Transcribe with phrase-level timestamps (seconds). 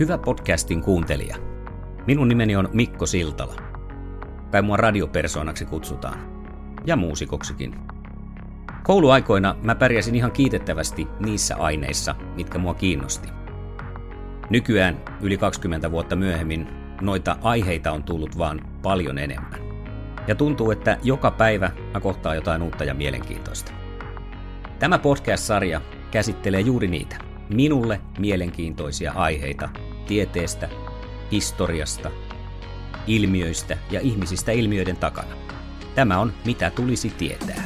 [0.00, 1.36] Hyvä podcastin kuuntelija.
[2.06, 3.54] Minun nimeni on Mikko Siltala.
[4.50, 6.18] Kai mua radiopersoonaksi kutsutaan.
[6.86, 7.74] Ja muusikoksikin.
[8.84, 13.28] Kouluaikoina mä pärjäsin ihan kiitettävästi niissä aineissa, mitkä mua kiinnosti.
[14.50, 16.68] Nykyään, yli 20 vuotta myöhemmin,
[17.00, 19.60] noita aiheita on tullut vaan paljon enemmän.
[20.26, 23.72] Ja tuntuu, että joka päivä mä kohtaan jotain uutta ja mielenkiintoista.
[24.78, 27.16] Tämä podcast-sarja käsittelee juuri niitä,
[27.48, 29.68] minulle mielenkiintoisia aiheita
[30.08, 30.68] tieteestä,
[31.32, 32.10] historiasta,
[33.06, 35.36] ilmiöistä ja ihmisistä ilmiöiden takana.
[35.94, 37.64] Tämä on Mitä tulisi tietää.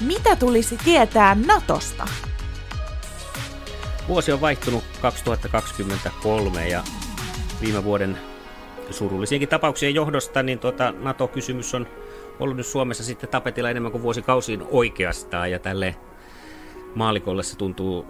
[0.00, 2.08] Mitä tulisi tietää Natosta?
[4.08, 6.84] Vuosi on vaihtunut 2023 ja
[7.60, 8.18] viime vuoden
[8.90, 11.86] surullisienkin tapauksien johdosta, niin tuota, NATO-kysymys on
[12.40, 15.96] ollut nyt Suomessa sitten tapetilla enemmän kuin vuosikausiin oikeastaan, ja tälle
[16.94, 18.06] maalikolle se tuntuu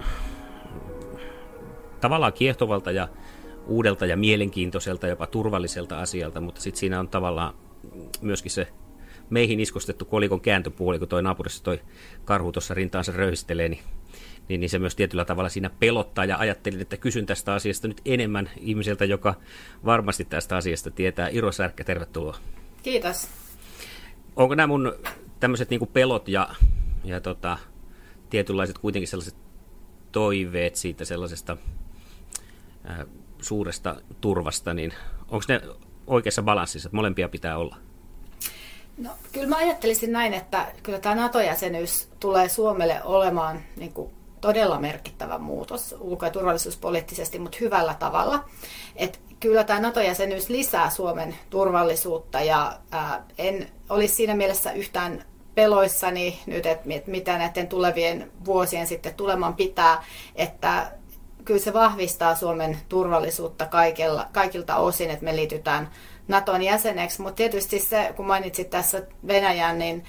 [2.00, 3.09] tavallaan kiehtovalta ja
[3.66, 7.54] uudelta ja mielenkiintoiselta, jopa turvalliselta asialta, mutta sitten siinä on tavallaan
[8.21, 8.69] myöskin se
[9.31, 11.81] meihin iskostettu kolikon kääntöpuoli, kun toi naapurissa toi
[12.25, 13.82] karhu tuossa rintaansa röyhistelee, niin,
[14.48, 18.00] niin, niin se myös tietyllä tavalla siinä pelottaa ja ajattelin, että kysyn tästä asiasta nyt
[18.04, 19.34] enemmän ihmiseltä, joka
[19.84, 21.28] varmasti tästä asiasta tietää.
[21.28, 22.37] Iro Särkkä, tervetuloa.
[22.82, 23.28] Kiitos.
[24.37, 24.92] Onko nämä mun
[25.41, 26.48] tämmöiset niin pelot ja,
[27.04, 27.59] ja tota,
[28.32, 29.34] tietynlaiset kuitenkin sellaiset
[30.12, 31.56] toiveet siitä sellaisesta
[32.84, 33.06] ää,
[33.41, 34.94] suuresta turvasta, niin
[35.31, 35.60] onko ne
[36.06, 37.76] oikeassa balanssissa, että molempia pitää olla?
[38.98, 44.10] No, kyllä mä ajattelisin näin, että kyllä tämä NATO-jäsenyys tulee Suomelle olemaan niin kuin,
[44.41, 48.44] todella merkittävä muutos ulko- ja turvallisuuspoliittisesti, mutta hyvällä tavalla.
[48.97, 56.40] Et kyllä tämä NATO-jäsenyys lisää Suomen turvallisuutta ja ää, en olisi siinä mielessä yhtään peloissani
[56.46, 60.04] nyt, että mitä näiden tulevien vuosien sitten tuleman pitää,
[60.36, 60.92] että
[61.44, 65.91] kyllä se vahvistaa Suomen turvallisuutta kaikilla, kaikilta osin, että me liitytään
[66.28, 70.04] Naton jäseneksi, mutta tietysti se, kun mainitsit tässä Venäjän, niin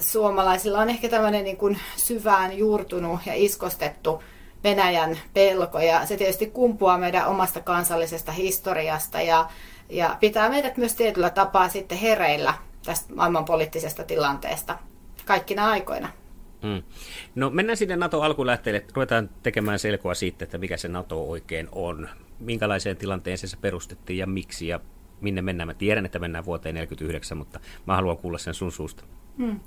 [0.00, 4.22] suomalaisilla on ehkä tämmöinen niin kuin syvään juurtunut ja iskostettu
[4.64, 9.48] Venäjän pelko, ja se tietysti kumpuaa meidän omasta kansallisesta historiasta, ja,
[9.88, 12.54] ja pitää meidät myös tietyllä tapaa sitten hereillä
[12.88, 14.78] tästä maailmanpoliittisesta tilanteesta
[15.24, 16.08] kaikkina aikoina.
[16.62, 16.82] Mm.
[17.34, 18.84] No mennään sinne NATO alkulähteelle.
[18.94, 22.08] Ruvetaan tekemään selkoa siitä, että mikä se NATO oikein on.
[22.40, 24.80] Minkälaiseen tilanteeseen se perustettiin ja miksi ja
[25.20, 25.66] minne mennään.
[25.66, 29.04] Mä tiedän, että mennään vuoteen 1949, mutta mä haluan kuulla sen sun suusta.
[29.38, 29.60] Hmm.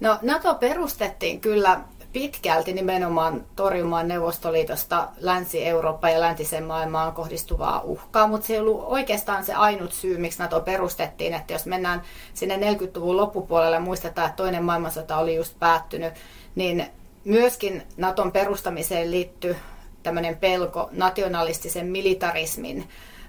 [0.00, 1.80] No NATO perustettiin kyllä
[2.14, 9.44] pitkälti nimenomaan torjumaan Neuvostoliitosta Länsi-Eurooppa ja läntisen maailmaan kohdistuvaa uhkaa, mutta se ei ollut oikeastaan
[9.44, 11.34] se ainut syy, miksi NATO perustettiin.
[11.34, 12.02] Että jos mennään
[12.34, 16.14] sinne 40-luvun loppupuolelle muistetaan, että toinen maailmansota oli just päättynyt,
[16.54, 16.86] niin
[17.24, 19.56] myöskin Naton perustamiseen liittyy
[20.02, 22.88] tämmöinen pelko nationalistisen militarismin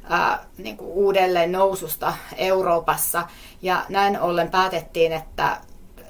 [0.10, 3.24] ää, niin kuin uudelleen noususta Euroopassa.
[3.62, 5.58] Ja näin ollen päätettiin, että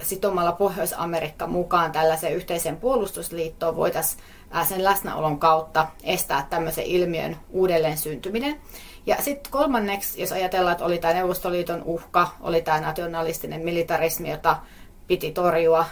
[0.02, 4.24] sitomalla Pohjois-Amerikka mukaan tällaiseen yhteiseen puolustusliittoon voitaisiin
[4.70, 8.62] sen läsnäolon kautta estää tämmöisen ilmiön uudelleen syntyminen.
[9.06, 14.58] Ja sitten kolmanneksi, jos ajatellaan, että oli tämä Neuvostoliiton uhka, oli tämä nationalistinen militarismi, jota
[15.08, 15.86] piti torjua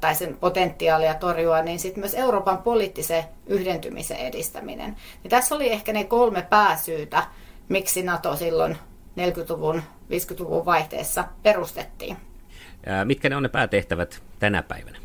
[0.00, 4.96] tai sen potentiaalia torjua, niin sitten myös Euroopan poliittisen yhdentymisen edistäminen.
[5.24, 7.22] Ja tässä oli ehkä ne kolme pääsyytä,
[7.68, 8.78] miksi NATO silloin
[9.20, 12.16] 40-luvun, 50-luvun vaihteessa perustettiin.
[13.04, 14.98] Mitkä ne on ne päätehtävät tänä päivänä?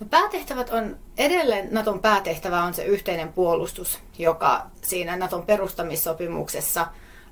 [0.00, 6.86] No päätehtävät on, edelleen Naton päätehtävä on se yhteinen puolustus, joka siinä Naton perustamissopimuksessa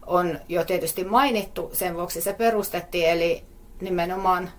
[0.07, 3.45] on jo tietysti mainittu, sen vuoksi se perustettiin, eli
[3.81, 4.51] nimenomaan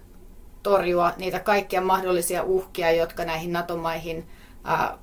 [0.64, 4.28] torjua niitä kaikkia mahdollisia uhkia, jotka näihin NATO-maihin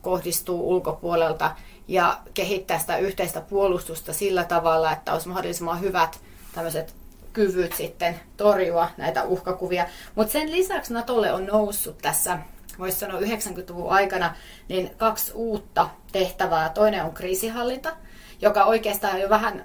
[0.02, 1.56] kohdistuu ulkopuolelta
[1.88, 6.20] ja kehittää sitä yhteistä puolustusta sillä tavalla, että olisi mahdollisimman hyvät
[6.54, 6.94] tämmöiset
[7.32, 9.86] kyvyt sitten torjua näitä uhkakuvia.
[10.14, 12.38] Mutta sen lisäksi Natolle on noussut tässä,
[12.78, 14.34] voisi sanoa 90-luvun aikana,
[14.68, 16.68] niin kaksi uutta tehtävää.
[16.68, 17.96] Toinen on kriisihallinta,
[18.40, 19.64] joka oikeastaan jo vähän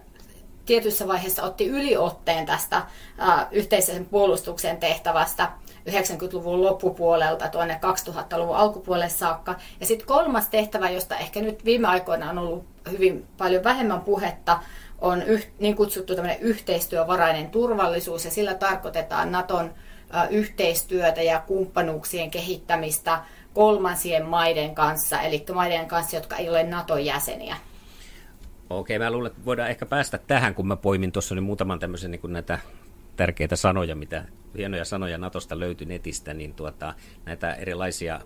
[0.66, 2.81] tietyssä vaiheessa otti yliotteen tästä
[3.18, 5.52] ää, yhteisen puolustuksen tehtävästä
[5.90, 7.80] 90-luvun loppupuolelta tuonne
[8.10, 9.56] 2000-luvun alkupuolelle saakka.
[9.80, 14.60] Ja sitten kolmas tehtävä, josta ehkä nyt viime aikoina on ollut hyvin paljon vähemmän puhetta,
[15.01, 19.73] on yh, niin kutsuttu yhteistyövarainen turvallisuus, ja sillä tarkoitetaan Naton
[20.29, 23.19] yhteistyötä ja kumppanuuksien kehittämistä
[23.53, 27.57] kolmansien maiden kanssa, eli maiden kanssa, jotka ei ole Naton jäseniä.
[28.69, 32.11] Okei, mä luulen, että voidaan ehkä päästä tähän, kun mä poimin tuossa niin muutaman tämmöisen
[32.11, 32.59] niin näitä
[33.15, 34.25] tärkeitä sanoja, mitä
[34.57, 36.94] hienoja sanoja Natosta löytyi netistä, niin tuota,
[37.25, 38.19] näitä erilaisia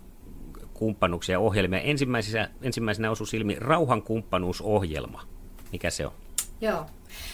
[0.73, 1.79] kumppanuuksia ja ohjelmia.
[1.79, 5.21] Ensimmäisenä, ensimmäisenä osui silmi rauhankumppanuusohjelma.
[5.71, 6.13] Mikä se on?
[6.62, 6.86] Joo.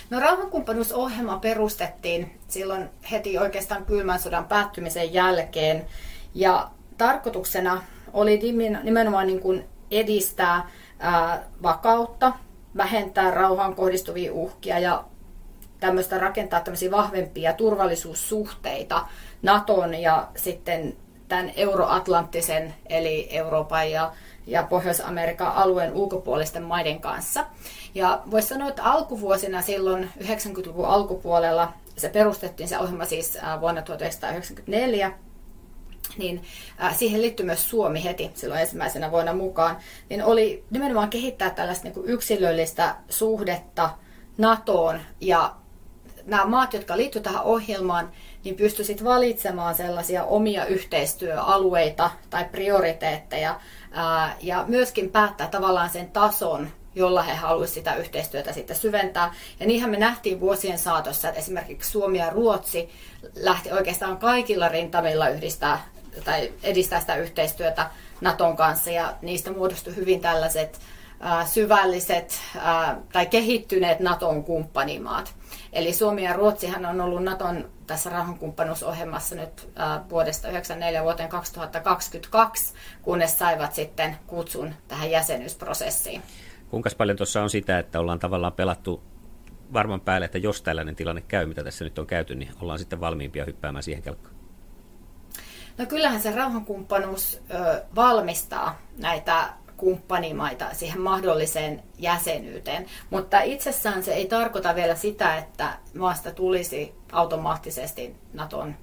[0.10, 5.86] No rauhankumppanuusohjelma perustettiin silloin heti oikeastaan kylmän sodan päättymisen jälkeen.
[6.36, 7.84] Ja tarkoituksena
[8.14, 8.40] oli
[8.84, 10.70] nimenomaan niin kuin edistää
[11.00, 12.34] ää, vakautta,
[12.78, 15.04] vähentää rauhaan kohdistuvia uhkia ja
[15.80, 19.08] tämmöistä rakentaa tämmöisiä vahvempia turvallisuussuhteita
[19.42, 20.98] Naton ja sitten
[21.28, 24.12] tämän euroatlanttisen eli Euroopan ja,
[24.48, 27.46] ja Pohjois-Amerikan alueen ulkopuolisten maiden kanssa.
[27.96, 33.82] Ja voisi sanoa, että alkuvuosina silloin 90-luvun alkupuolella, se perustettiin se ohjelma siis äh, vuonna
[33.82, 35.12] 1994,
[36.18, 36.44] niin
[36.84, 39.78] äh, siihen liittyy myös Suomi heti silloin ensimmäisenä vuonna mukaan,
[40.10, 43.90] niin oli nimenomaan kehittää tällaista niin kuin yksilöllistä suhdetta
[44.38, 45.56] NATOon ja
[46.28, 48.12] nämä maat, jotka liittyvät tähän ohjelmaan,
[48.44, 53.60] niin pystyisit valitsemaan sellaisia omia yhteistyöalueita tai prioriteetteja
[53.92, 59.34] ää, ja myöskin päättää tavallaan sen tason, jolla he haluaisivat sitä yhteistyötä sitten syventää.
[59.60, 62.90] Ja niinhän me nähtiin vuosien saatossa, että esimerkiksi Suomi ja Ruotsi
[63.36, 65.86] lähti oikeastaan kaikilla rintamilla yhdistää
[66.24, 67.90] tai edistää sitä yhteistyötä
[68.22, 70.80] Naton kanssa ja niistä muodostui hyvin tällaiset
[71.46, 72.40] syvälliset
[73.14, 75.34] tai kehittyneet Naton kumppanimaat.
[75.74, 79.70] Eli Suomi ja Ruotsihan on ollut Naton tässä rauhankumppanuusohjelmassa nyt
[80.10, 86.22] vuodesta 1994 vuoteen 2022, kunnes saivat sitten kutsun tähän jäsenyysprosessiin.
[86.70, 89.04] Kuinka paljon tuossa on sitä, että ollaan tavallaan pelattu
[89.74, 93.00] varman päälle, että jos tällainen tilanne käy, mitä tässä nyt on käyty, niin ollaan sitten
[93.00, 94.36] valmiimpia hyppäämään siihen kelkkaan?
[95.78, 102.86] No kyllähän se rauhankumppanuus ö, valmistaa näitä kumppanimaita siihen mahdolliseen jäsenyyteen.
[103.10, 108.76] Mutta itsessään se ei tarkoita vielä sitä, että maasta tulisi automaattisesti Naton,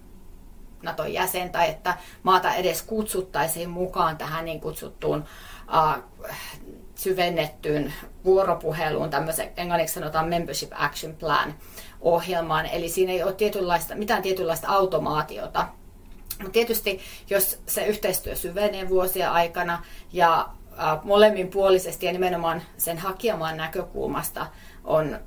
[0.82, 5.24] Naton jäsen tai että maata edes kutsuttaisiin mukaan tähän niin kutsuttuun
[5.68, 6.02] uh,
[6.94, 7.92] syvennettyyn
[8.24, 11.54] vuoropuheluun, tämmöisen englanniksi sanotaan Membership Action Plan
[12.00, 12.66] ohjelmaan.
[12.66, 15.68] Eli siinä ei ole tietynlaista, mitään tietynlaista automaatiota.
[16.38, 20.48] Mutta tietysti, jos se yhteistyö syvenee vuosia aikana ja
[21.02, 24.46] molemminpuolisesti ja nimenomaan sen hakijamaan näkökulmasta
[24.84, 25.18] on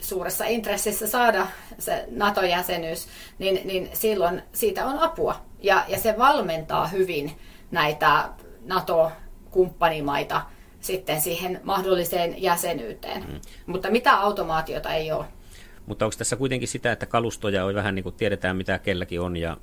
[0.00, 1.46] suuressa intressissä saada
[1.78, 3.06] se NATO-jäsenyys,
[3.38, 5.34] niin, niin silloin siitä on apua.
[5.62, 7.32] Ja, ja se valmentaa hyvin
[7.70, 8.28] näitä
[8.64, 10.42] NATO-kumppanimaita
[10.80, 13.22] sitten siihen mahdolliseen jäsenyyteen.
[13.22, 13.40] Mm.
[13.66, 15.24] Mutta mitä automaatiota ei ole.
[15.90, 19.36] Mutta onko tässä kuitenkin sitä, että kalustoja on vähän niin kuin tiedetään, mitä kelläkin on,
[19.36, 19.56] ja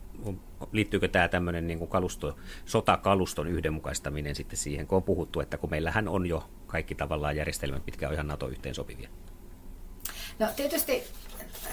[0.72, 5.70] liittyykö tämä tämmöinen niin kuin kalusto, sotakaluston yhdenmukaistaminen sitten siihen, kun on puhuttu, että kun
[5.70, 9.10] meillähän on jo kaikki tavallaan järjestelmät, mitkä on ihan NATO-yhteen sopivia?
[10.40, 11.04] No tietysti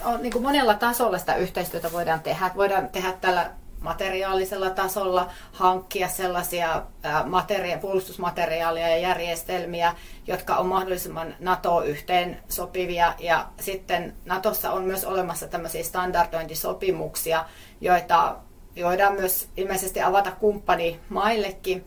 [0.04, 2.50] on, niin kuin monella tasolla sitä yhteistyötä voidaan tehdä.
[2.56, 3.50] Voidaan tehdä tällä
[3.84, 6.82] materiaalisella tasolla hankkia sellaisia
[7.24, 9.94] materia- puolustusmateriaalia ja järjestelmiä,
[10.26, 13.14] jotka on mahdollisimman NATO-yhteen sopivia.
[13.18, 17.44] Ja sitten Natossa on myös olemassa tämmöisiä standardointisopimuksia,
[17.80, 18.36] joita
[18.82, 21.84] voidaan myös ilmeisesti avata kumppanimaillekin.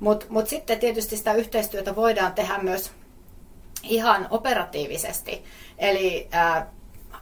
[0.00, 2.92] Mutta mut sitten tietysti sitä yhteistyötä voidaan tehdä myös
[3.82, 5.44] ihan operatiivisesti.
[5.78, 6.66] Eli ää,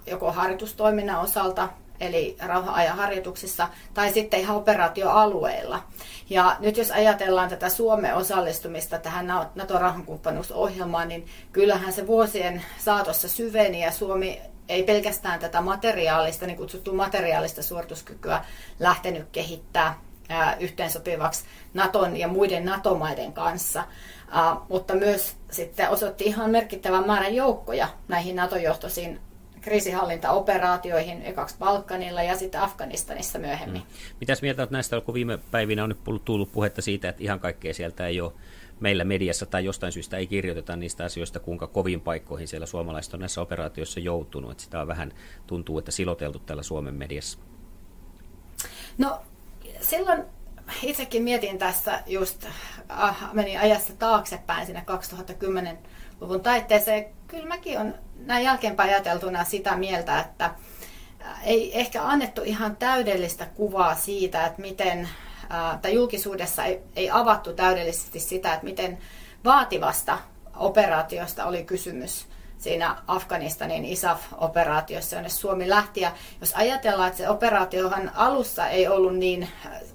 [0.07, 1.69] joko harjoitustoiminnan osalta
[2.01, 5.83] eli rauha-ajan harjoituksissa, tai sitten ihan operaatioalueilla.
[6.31, 13.83] Ja nyt jos ajatellaan tätä Suomen osallistumista tähän NATO-rauhankumppanuusohjelmaan, niin kyllähän se vuosien saatossa syveni
[13.83, 18.45] ja Suomi ei pelkästään tätä materiaalista, niin kutsuttua materiaalista suorituskykyä
[18.79, 20.01] lähtenyt kehittää
[20.61, 23.85] yhteensopivaksi Naton ja muiden NATO-maiden kanssa,
[24.69, 29.21] mutta myös sitten osoitti ihan merkittävän määrän joukkoja näihin NATO-johtoisiin
[29.69, 33.83] kriisihallintaoperaatioihin, ekaksi Balkanilla ja sitten Afganistanissa myöhemmin.
[33.83, 33.91] Hmm.
[34.21, 37.75] Mitäs mieltä olet näistä, kun viime päivinä on nyt tullut puhetta siitä, että ihan kaikkea
[37.75, 38.33] sieltä ei ole
[38.81, 43.21] meillä mediassa tai jostain syystä ei kirjoiteta niistä asioista, kuinka kovin paikkoihin siellä suomalaiset on
[43.21, 44.51] näissä operaatioissa joutunut.
[44.51, 45.13] Että sitä on vähän
[45.47, 47.39] tuntuu, että siloteltu täällä Suomen mediassa.
[48.99, 49.23] No
[49.81, 50.25] silloin
[50.83, 52.47] itsekin mietin tässä just,
[52.89, 57.05] ah, menin ajassa taaksepäin sinne 2010-luvun taitteeseen.
[57.27, 60.51] Kyllä mäkin on näin jälkeenpäin ajateltuna sitä mieltä, että
[61.45, 65.09] ei ehkä annettu ihan täydellistä kuvaa siitä, että miten,
[65.83, 68.99] tai julkisuudessa ei, ei avattu täydellisesti sitä, että miten
[69.45, 70.19] vaativasta
[70.57, 72.27] operaatiosta oli kysymys
[72.59, 76.01] siinä Afganistanin ISAF-operaatiossa, jonne Suomi lähti.
[76.01, 79.49] Ja jos ajatellaan, että se operaatiohan alussa ei ollut niin,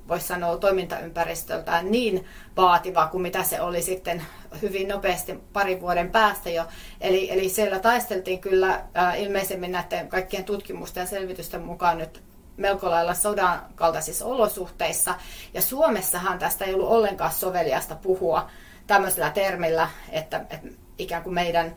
[0.07, 2.25] voisi sanoa toimintaympäristöltään niin
[2.57, 4.23] vaativa kuin mitä se oli sitten
[4.61, 6.65] hyvin nopeasti parin vuoden päästä jo.
[7.01, 12.23] Eli, eli siellä taisteltiin kyllä äh, ilmeisemmin näiden kaikkien tutkimusten ja selvitysten mukaan nyt
[12.57, 15.15] melko lailla sodan kaltaisissa olosuhteissa.
[15.53, 18.49] Ja Suomessahan tästä ei ollut ollenkaan soveliasta puhua
[18.87, 20.67] tämmöisellä termillä, että, että
[20.97, 21.75] ikään kuin meidän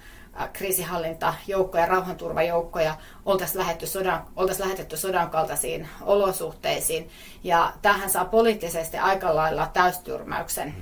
[0.53, 2.95] kriisihallintajoukkoja, rauhanturvajoukkoja
[3.27, 7.11] oltaisiin lähetetty sodan, oltaisiin lähetetty sodan kaltaisiin olosuhteisiin.
[7.45, 10.75] Ja tähän saa poliittisesti aika lailla täystyrmäyksen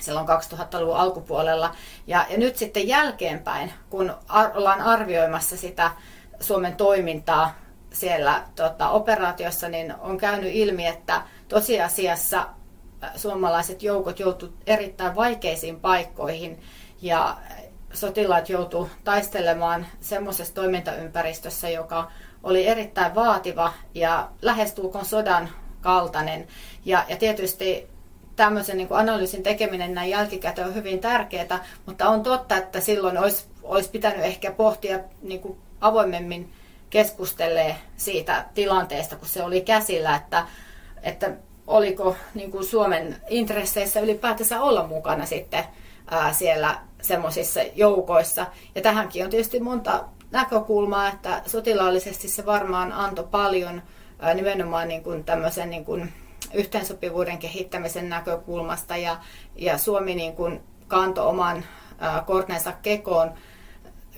[0.00, 1.74] silloin 2000-luvun alkupuolella.
[2.06, 5.90] Ja, ja nyt sitten jälkeenpäin, kun ar- ollaan arvioimassa sitä
[6.40, 7.54] Suomen toimintaa
[7.92, 12.46] siellä tota, operaatiossa, niin on käynyt ilmi, että tosiasiassa
[13.16, 16.60] suomalaiset joukot joutuivat erittäin vaikeisiin paikkoihin
[17.02, 17.36] ja
[17.94, 22.10] sotilaat joutu taistelemaan semmoisessa toimintaympäristössä, joka
[22.42, 25.48] oli erittäin vaativa ja lähestulkoon sodan
[25.80, 26.46] kaltainen.
[26.84, 27.88] Ja, ja tietysti
[28.36, 33.18] tämmöisen niin kuin analyysin tekeminen näin jälkikäteen on hyvin tärkeää, mutta on totta, että silloin
[33.18, 36.52] olisi, olisi pitänyt ehkä pohtia niin kuin avoimemmin
[36.90, 40.46] keskustelee siitä tilanteesta, kun se oli käsillä, että,
[41.02, 41.30] että
[41.66, 45.64] oliko niin kuin Suomen intresseissä ylipäätänsä olla mukana sitten
[46.10, 48.46] ää, siellä semmoisissa joukoissa.
[48.74, 53.82] Ja tähänkin on tietysti monta näkökulmaa, että sotilaallisesti se varmaan antoi paljon
[54.34, 56.12] nimenomaan niin kuin tämmöisen niin kuin
[56.54, 59.16] yhteensopivuuden kehittämisen näkökulmasta ja,
[59.56, 61.64] ja Suomi niin kuin kantoi oman
[62.26, 63.34] kortensa kekoon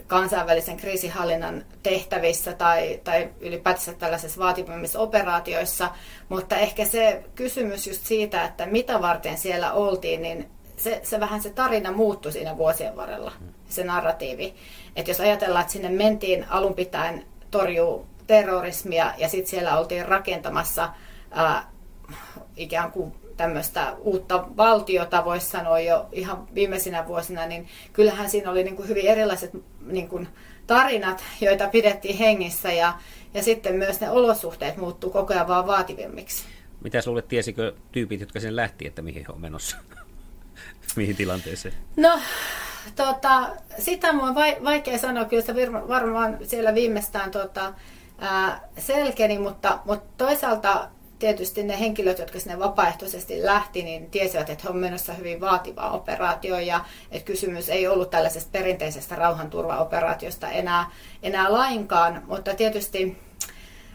[0.07, 5.91] kansainvälisen kriisihallinnan tehtävissä tai, tai ylipäätänsä tällaisissa vaativimmissa operaatioissa,
[6.29, 11.43] mutta ehkä se kysymys just siitä, että mitä varten siellä oltiin, niin se, se vähän
[11.43, 13.33] se tarina muuttui siinä vuosien varrella,
[13.69, 14.55] se narratiivi.
[14.97, 20.89] Että jos ajatellaan, että sinne mentiin alun pitäen torjuu terrorismia ja sitten siellä oltiin rakentamassa
[21.31, 21.73] ää,
[22.57, 28.65] ikään kuin tämmöistä uutta valtiota, voisi sanoa jo ihan viimeisinä vuosina, niin kyllähän siinä oli
[28.65, 29.51] niin kuin hyvin erilaiset
[29.87, 30.29] niin kuin
[30.67, 32.95] tarinat, joita pidettiin hengissä ja,
[33.35, 36.45] ja sitten myös ne olosuhteet muuttuu koko ajan vaan vaativimmiksi.
[36.85, 39.77] Mitä luulet, tiesikö tyypit, jotka sen lähti, että mihin he on menossa?
[40.97, 41.75] Mihin tilanteeseen?
[41.97, 42.21] No,
[42.97, 45.25] tota, sitä on vaikea sanoa.
[45.25, 47.73] Kyllä se varmaan siellä viimeistään tota,
[48.19, 50.89] ää, selkeni, mutta, mutta toisaalta
[51.19, 55.93] tietysti ne henkilöt, jotka sinne vapaaehtoisesti lähti, niin tiesivät, että he on menossa hyvin vaativaan
[55.93, 60.91] operaatioon ja että kysymys ei ollut tällaisesta perinteisestä rauhanturvaoperaatiosta enää,
[61.23, 63.19] enää lainkaan, mutta tietysti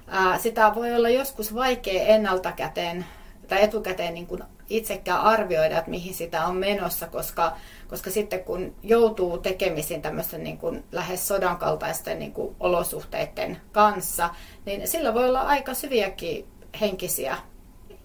[0.07, 3.05] ää, sitä voi olla joskus vaikea ennaltakäteen
[3.48, 4.43] tai etukäteen niin kuin
[4.78, 10.58] itsekään arvioida, että mihin sitä on menossa, koska, koska sitten kun joutuu tekemisiin tämmöisten niin
[10.58, 14.30] kuin lähes sodan kaltaisten niin kuin olosuhteiden kanssa,
[14.66, 16.48] niin sillä voi olla aika syviäkin
[16.82, 17.38] henkisiä,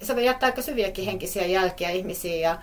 [0.02, 2.58] se voi jättää aika syviäkin henkisiä jälkiä ihmisiin ja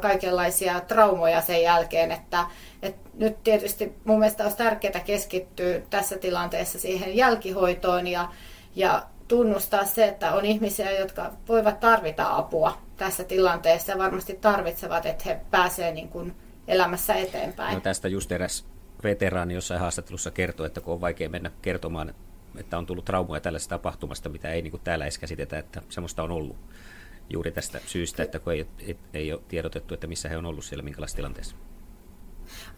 [0.00, 2.46] kaikenlaisia traumoja sen jälkeen, että,
[2.82, 8.28] että nyt tietysti mun mielestä olisi tärkeää keskittyä tässä tilanteessa siihen jälkihoitoon ja,
[8.76, 15.06] ja tunnustaa se, että on ihmisiä, jotka voivat tarvita apua tässä tilanteessa ja varmasti tarvitsevat,
[15.06, 16.34] että he pääsevät niin kuin
[16.68, 17.74] elämässä eteenpäin.
[17.74, 18.66] No tästä just eräs
[19.02, 22.14] veteraani jossain haastattelussa kertoi, että kun on vaikea mennä kertomaan,
[22.58, 26.22] että on tullut traumoja tällaisesta tapahtumasta, mitä ei niin kuin täällä edes käsitetä, että semmoista
[26.22, 26.56] on ollut
[27.30, 30.64] juuri tästä syystä, että kun ei, ei, ei ole tiedotettu, että missä he on ollut
[30.64, 31.56] siellä, minkälaisessa tilanteessa.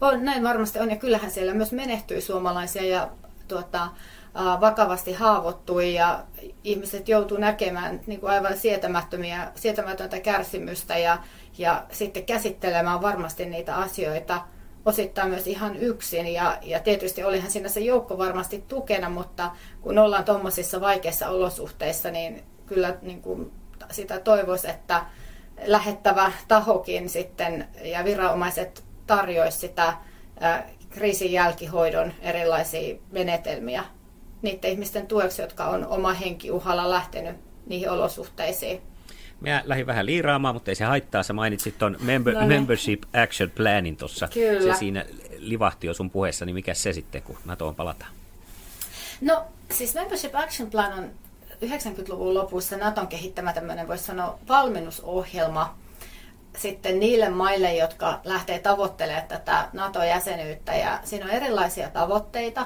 [0.01, 3.09] On, näin varmasti on, ja kyllähän siellä myös menehtyy suomalaisia, ja
[3.47, 3.87] tuota,
[4.33, 6.23] vakavasti haavoittui ja
[6.63, 11.17] ihmiset joutuu näkemään niin kuin aivan sietämättömiä, sietämätöntä kärsimystä ja,
[11.57, 14.41] ja sitten käsittelemään varmasti niitä asioita
[14.85, 16.27] osittain myös ihan yksin.
[16.27, 22.11] Ja, ja tietysti olihan siinä se joukko varmasti tukena, mutta kun ollaan tuommoisissa vaikeissa olosuhteissa,
[22.11, 23.51] niin kyllä niin kuin
[23.91, 25.05] sitä toivoisi, että
[25.65, 29.93] lähettävä tahokin sitten ja viranomaiset tarjoisi sitä
[30.89, 33.83] kriisin jälkihoidon erilaisia menetelmiä
[34.41, 38.81] niiden ihmisten tueksi, jotka on oma henki uhalla lähtenyt niihin olosuhteisiin.
[39.41, 41.23] Mä lähdin vähän liiraamaan, mutta ei se haittaa.
[41.23, 42.49] Sä mainitsit tuon member, no niin.
[42.49, 44.27] Membership Action Planin tuossa.
[44.63, 45.05] Se siinä
[45.37, 48.11] livahti jo sun puheessa, niin mikä se sitten, kun NATOon palataan?
[49.21, 51.11] No siis Membership Action Plan on
[51.65, 55.77] 90-luvun lopussa Naton kehittämä tämmöinen, voisi sanoa, valmennusohjelma
[56.57, 60.75] sitten niille maille, jotka lähtee tavoittelemaan tätä NATO-jäsenyyttä.
[60.75, 62.65] Ja siinä on erilaisia tavoitteita.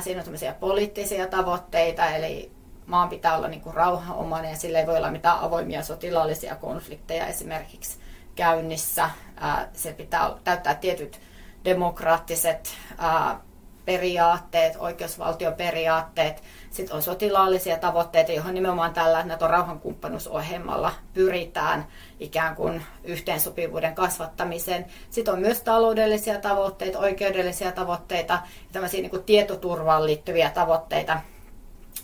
[0.00, 2.52] Siinä on tämmöisiä poliittisia tavoitteita, eli
[2.86, 7.26] maan pitää olla niin kuin rauhanomainen ja sillä ei voi olla mitään avoimia sotilaallisia konflikteja
[7.26, 7.98] esimerkiksi
[8.34, 9.10] käynnissä.
[9.72, 11.20] Se pitää täyttää tietyt
[11.64, 12.76] demokraattiset
[13.84, 16.42] periaatteet, oikeusvaltioperiaatteet.
[16.70, 21.86] Sitten on sotilaallisia tavoitteita, johon nimenomaan tällä Naton rauhankumppanuusohjelmalla pyritään
[22.24, 24.86] ikään kuin yhteensopivuuden kasvattamiseen.
[25.10, 31.20] Sitten on myös taloudellisia tavoitteita, oikeudellisia tavoitteita ja tämmöisiä niin kuin tietoturvaan liittyviä tavoitteita.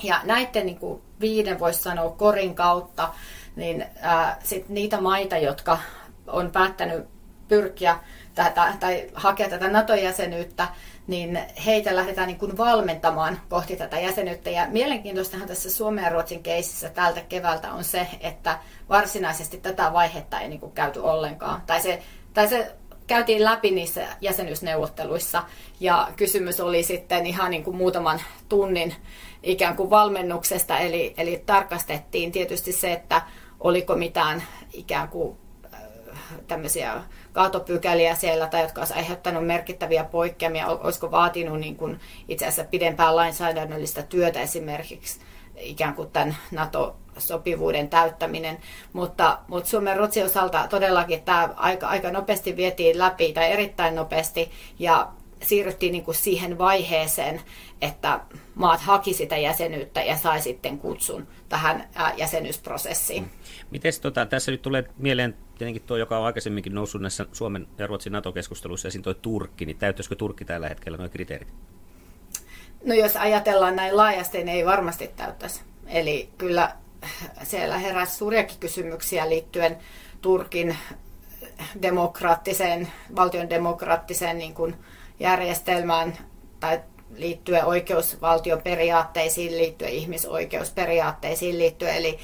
[0.02, 3.08] Ja näiden niin kuin viiden, voisi sanoa, korin kautta,
[3.56, 5.78] niin ää, sit niitä maita, jotka
[6.26, 7.08] on päättänyt
[7.48, 7.98] pyrkiä
[8.54, 10.68] tai, tai, hakea tätä NATO-jäsenyyttä,
[11.06, 14.50] niin heitä lähdetään niin kuin valmentamaan kohti tätä jäsenyyttä.
[14.50, 20.40] Ja mielenkiintoistahan tässä Suomen ja Ruotsin keisissä tältä keväältä on se, että varsinaisesti tätä vaihetta
[20.40, 21.62] ei niin kuin käyty ollenkaan.
[21.66, 22.02] Tai se,
[22.34, 22.72] tai se
[23.06, 25.42] käytiin läpi niissä jäsenyysneuvotteluissa
[25.80, 28.94] ja kysymys oli sitten ihan niin kuin muutaman tunnin
[29.42, 33.22] ikään kuin valmennuksesta, eli, eli tarkastettiin tietysti se, että
[33.60, 34.42] oliko mitään
[34.72, 35.38] ikään kuin
[36.48, 37.00] tämmöisiä
[37.32, 43.16] kaatopykäliä siellä tai jotka olisivat aiheuttaneet merkittäviä poikkeamia, olisiko vaatinut niin kuin itse asiassa pidempää
[43.16, 45.20] lainsäädännöllistä työtä esimerkiksi
[45.56, 48.58] ikään kuin tämän NATO-sopivuuden täyttäminen.
[48.92, 54.50] Mutta, mutta Suomen Ruotsin osalta todellakin tämä aika, aika nopeasti vietiin läpi tai erittäin nopeasti
[54.78, 55.08] ja
[55.42, 57.40] siirryttiin niin kuin siihen vaiheeseen,
[57.80, 58.20] että
[58.54, 63.30] maat haki sitä jäsenyyttä ja sai sitten kutsun tähän jäsenyysprosessiin.
[63.70, 67.86] Miten tota, tässä nyt tulee mieleen tietenkin tuo, joka on aikaisemminkin noussut näissä Suomen ja
[67.86, 71.48] Ruotsin NATO-keskusteluissa, esiin tuo Turkki, niin täyttäisikö Turkki tällä hetkellä nuo kriteerit?
[72.84, 75.60] No jos ajatellaan näin laajasti, niin ei varmasti täyttäisi.
[75.86, 76.76] Eli kyllä
[77.42, 79.76] siellä heräsi suuriakin kysymyksiä liittyen
[80.20, 80.76] Turkin
[81.82, 84.76] demokraattiseen, valtion demokraattiseen niin kuin
[85.18, 86.18] järjestelmään
[86.60, 86.80] tai
[87.14, 91.96] liittyen oikeusvaltioperiaatteisiin liittyen, ihmisoikeusperiaatteisiin liittyen.
[91.96, 92.18] Eli,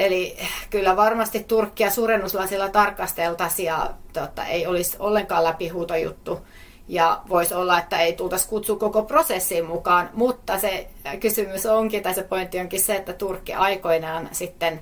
[0.00, 0.36] eli
[0.70, 6.46] kyllä varmasti Turkkia suurennuslasilla tarkasteltaisiin ja tota, ei olisi ollenkaan läpihuutojuttu.
[6.88, 10.88] Ja voisi olla, että ei tultaisi kutsua koko prosessiin mukaan, mutta se
[11.20, 14.80] kysymys onkin, tai se pointti onkin se, että Turkki aikoinaan sitten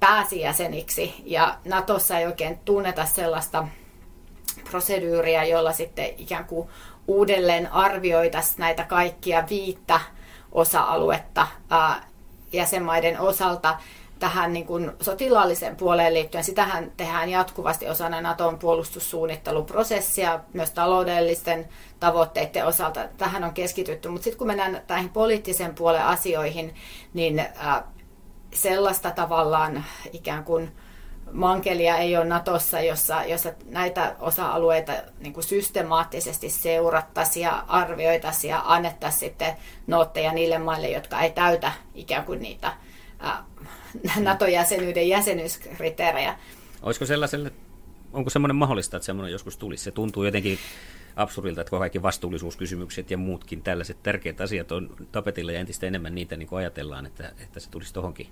[0.00, 3.68] pääsi jäseniksi, ja Natossa ei oikein tunneta sellaista
[4.70, 6.68] proseduuria, jolla sitten ikään kuin
[7.08, 10.00] uudelleen arvioitaisiin näitä kaikkia viittä
[10.52, 11.46] osa-aluetta
[12.52, 13.78] jäsenmaiden osalta
[14.22, 16.44] tähän niin kuin sotilaalliseen puoleen liittyen.
[16.44, 21.68] Sitähän tehdään jatkuvasti osana Naton puolustussuunnitteluprosessia, myös taloudellisten
[22.00, 23.08] tavoitteiden osalta.
[23.18, 26.74] Tähän on keskitytty, mutta sitten kun mennään näihin poliittisen puolen asioihin,
[27.14, 27.84] niin ää,
[28.54, 30.72] sellaista tavallaan ikään kuin
[31.32, 38.62] mankelia ei ole Natossa, jossa, jossa näitä osa-alueita niin kuin systemaattisesti seurattaisiin ja arvioitaisiin ja
[38.64, 39.56] annettaisiin sitten
[39.86, 42.72] nootteja niille maille, jotka ei täytä ikään kuin niitä
[43.18, 43.44] ää,
[44.20, 46.38] NATO-jäsenyyden jäsenyyskriteerejä.
[46.82, 47.52] Olisiko sellaiselle,
[48.12, 49.84] onko semmoinen mahdollista, että semmoinen joskus tulisi?
[49.84, 50.58] Se tuntuu jotenkin
[51.16, 56.36] absurdilta, että kaikki vastuullisuuskysymykset ja muutkin tällaiset tärkeät asiat on tapetilla ja entistä enemmän niitä
[56.36, 58.28] niin kuin ajatellaan, että, että se tulisi tuohonkin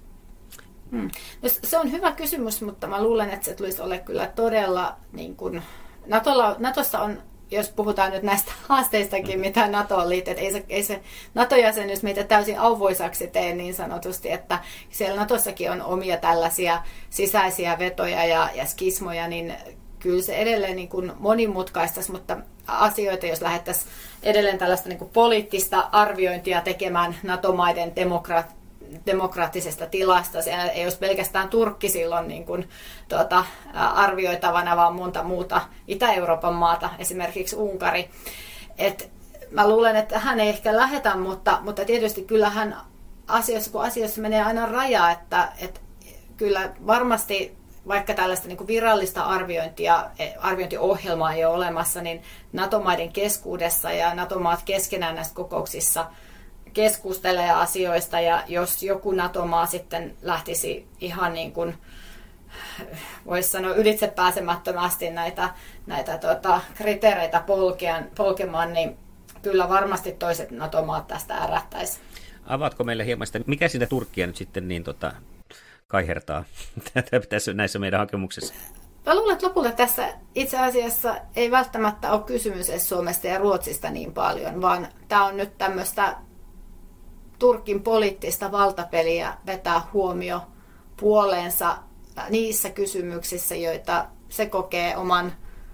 [0.91, 1.11] Hmm.
[1.43, 5.37] No, se on hyvä kysymys, mutta mä luulen, että se tulisi olla kyllä todella, niin
[5.37, 5.63] kuin,
[6.07, 11.01] Natolla, Natossa on, jos puhutaan nyt näistä haasteistakin, mitä NATOon liittyy, ei se, ei se
[11.35, 14.59] NATO-jäsenyys meitä täysin auvoisaksi tee niin sanotusti, että
[14.91, 19.55] siellä Natossakin on omia tällaisia sisäisiä vetoja ja, ja skismoja, niin
[19.99, 22.37] kyllä se edelleen niin kuin monimutkaistaisi, mutta
[22.67, 23.91] asioita, jos lähdettäisiin
[24.23, 28.60] edelleen tällaista niin kuin poliittista arviointia tekemään NATO-maiden demokrat,
[29.07, 30.43] demokraattisesta tilasta.
[30.43, 32.69] Se ei olisi pelkästään Turkki silloin niin kuin,
[33.09, 38.11] tuota, arvioitavana, vaan monta muuta Itä-Euroopan maata, esimerkiksi Unkari.
[38.79, 39.11] Et
[39.51, 42.77] mä luulen, että hän ei ehkä lähetä, mutta, mutta tietysti kyllähän
[43.29, 45.81] asioissa, kun asioissa menee aina raja, että, että
[46.37, 52.23] kyllä varmasti vaikka tällaista niin kuin virallista arviointia, e, arviointiohjelmaa ei ole olemassa, niin
[52.53, 56.07] NATO-maiden keskuudessa ja NATO-maat keskenään näissä kokouksissa
[56.73, 61.75] keskustelee asioista ja jos joku NATO-maa sitten lähtisi ihan niin kuin,
[63.27, 65.49] voisi sanoa ylitsepääsemättömästi näitä,
[65.87, 68.97] näitä tota, kriteereitä polkean, polkemaan, niin
[69.43, 72.01] kyllä varmasti toiset NATO-maat tästä ärättäisi.
[72.47, 75.13] Avaatko meille hieman sitä, mikä sitä Turkkia nyt sitten niin tota,
[75.89, 76.45] kaihertaa
[77.29, 78.55] tässä näissä meidän hakemuksissa?
[79.07, 83.91] Mä luulen, että lopulta tässä itse asiassa ei välttämättä ole kysymys edes Suomesta ja Ruotsista
[83.91, 86.17] niin paljon, vaan tämä on nyt tämmöistä
[87.41, 90.41] Turkin poliittista valtapeliä vetää huomio
[90.97, 91.77] puoleensa
[92.31, 95.33] niissä kysymyksissä, joita se kokee oman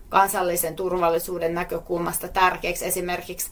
[0.09, 3.50] kansallisen turvallisuuden näkökulmasta tärkeäksi, esimerkiksi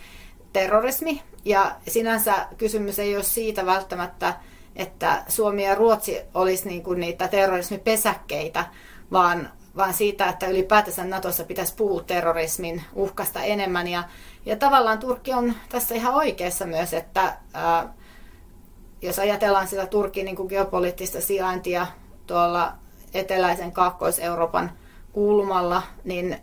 [0.52, 1.22] terrorismi.
[1.44, 4.34] Ja sinänsä kysymys ei ole siitä välttämättä,
[4.76, 8.64] että Suomi ja Ruotsi olisi niin kuin niitä terrorismipesäkkeitä,
[9.12, 13.88] vaan, vaan siitä, että ylipäätänsä Natossa pitäisi puhua terrorismin uhkasta enemmän.
[13.88, 14.04] Ja,
[14.46, 17.94] ja tavallaan Turkki on tässä ihan oikeassa myös, että ää,
[19.04, 21.86] jos ajatellaan sitä Turkin niin kuin geopoliittista sijaintia
[22.26, 22.72] tuolla
[23.14, 24.72] eteläisen Kaakkois-Euroopan
[25.12, 26.38] kulmalla, niin,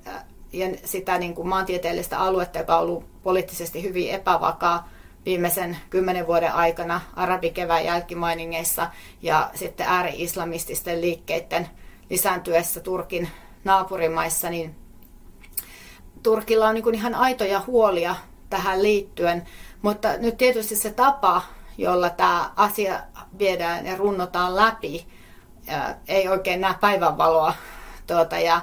[0.54, 4.90] ja sitä niin kuin maantieteellistä aluetta, joka on ollut poliittisesti hyvin epävakaa,
[5.26, 8.90] viimeisen kymmenen vuoden aikana arabikevään jälkimainingeissa
[9.22, 11.70] ja sitten ääri-islamististen liikkeiden
[12.10, 13.30] lisääntyessä Turkin
[13.64, 14.76] naapurimaissa, niin
[16.24, 18.16] Turkilla on niin ihan aitoja huolia
[18.50, 19.44] tähän liittyen,
[19.82, 21.42] mutta nyt tietysti se tapa,
[21.78, 23.00] jolla tämä asia
[23.40, 25.08] viedään ja runnotaan läpi,
[26.08, 27.54] ei oikein näe päivänvaloa.
[28.08, 28.62] Tuota, ja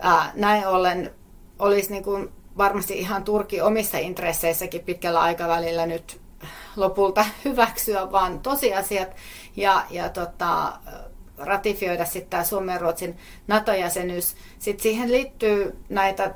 [0.00, 1.14] ää, näin ollen
[1.58, 6.20] olisi niin kuin varmasti ihan Turki omissa intresseissäkin pitkällä aikavälillä nyt
[6.76, 9.08] lopulta hyväksyä vaan tosiasiat
[9.56, 10.72] ja, ja tota,
[11.38, 14.36] ratifioida sitten tämä Suomen ja Ruotsin NATO-jäsenyys.
[14.58, 16.34] Sitten siihen liittyy näitä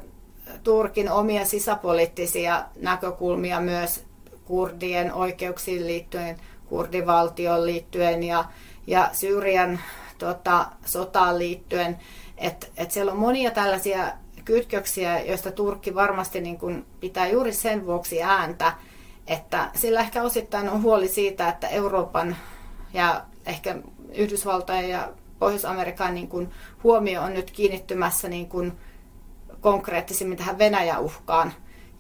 [0.63, 4.05] Turkin omia sisäpoliittisia näkökulmia myös
[4.45, 8.45] kurdien oikeuksiin liittyen, kurdivaltioon liittyen ja,
[8.87, 9.81] ja Syyrian
[10.19, 11.99] tota, sotaan liittyen.
[12.39, 14.13] Että et siellä on monia tällaisia
[14.45, 18.73] kytköksiä, joista Turkki varmasti niin kuin pitää juuri sen vuoksi ääntä,
[19.27, 22.37] että sillä ehkä osittain on huoli siitä, että Euroopan
[22.95, 23.77] ja ehkä
[24.15, 26.51] Yhdysvaltojen ja Pohjois-Amerikan niin kuin
[26.85, 28.73] huomio on nyt kiinnittymässä niin kuin
[29.61, 31.53] konkreettisimmin tähän Venäjä-uhkaan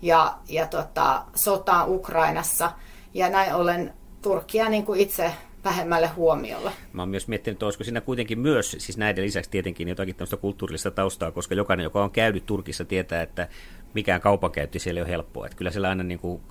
[0.02, 2.72] ja, ja tota, sotaan Ukrainassa.
[3.14, 5.33] Ja näin ollen Turkkia niin kuin itse
[5.64, 6.72] vähemmälle huomiolle.
[6.92, 10.37] Mä oon myös miettinyt, että olisiko siinä kuitenkin myös, siis näiden lisäksi tietenkin jotakin tämmöistä
[10.37, 13.48] kulttuurillista taustaa, koska jokainen, joka on käynyt Turkissa, tietää, että
[13.94, 15.46] mikään kaupankäynti siellä ei ole helppoa.
[15.46, 16.42] Että kyllä siellä aina niin kuin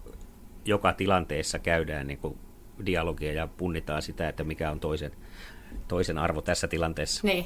[0.65, 2.37] joka tilanteessa käydään niin kuin
[2.85, 5.11] dialogia ja punnitaan sitä, että mikä on toisen,
[5.87, 7.27] toisen arvo tässä tilanteessa.
[7.27, 7.45] Niin.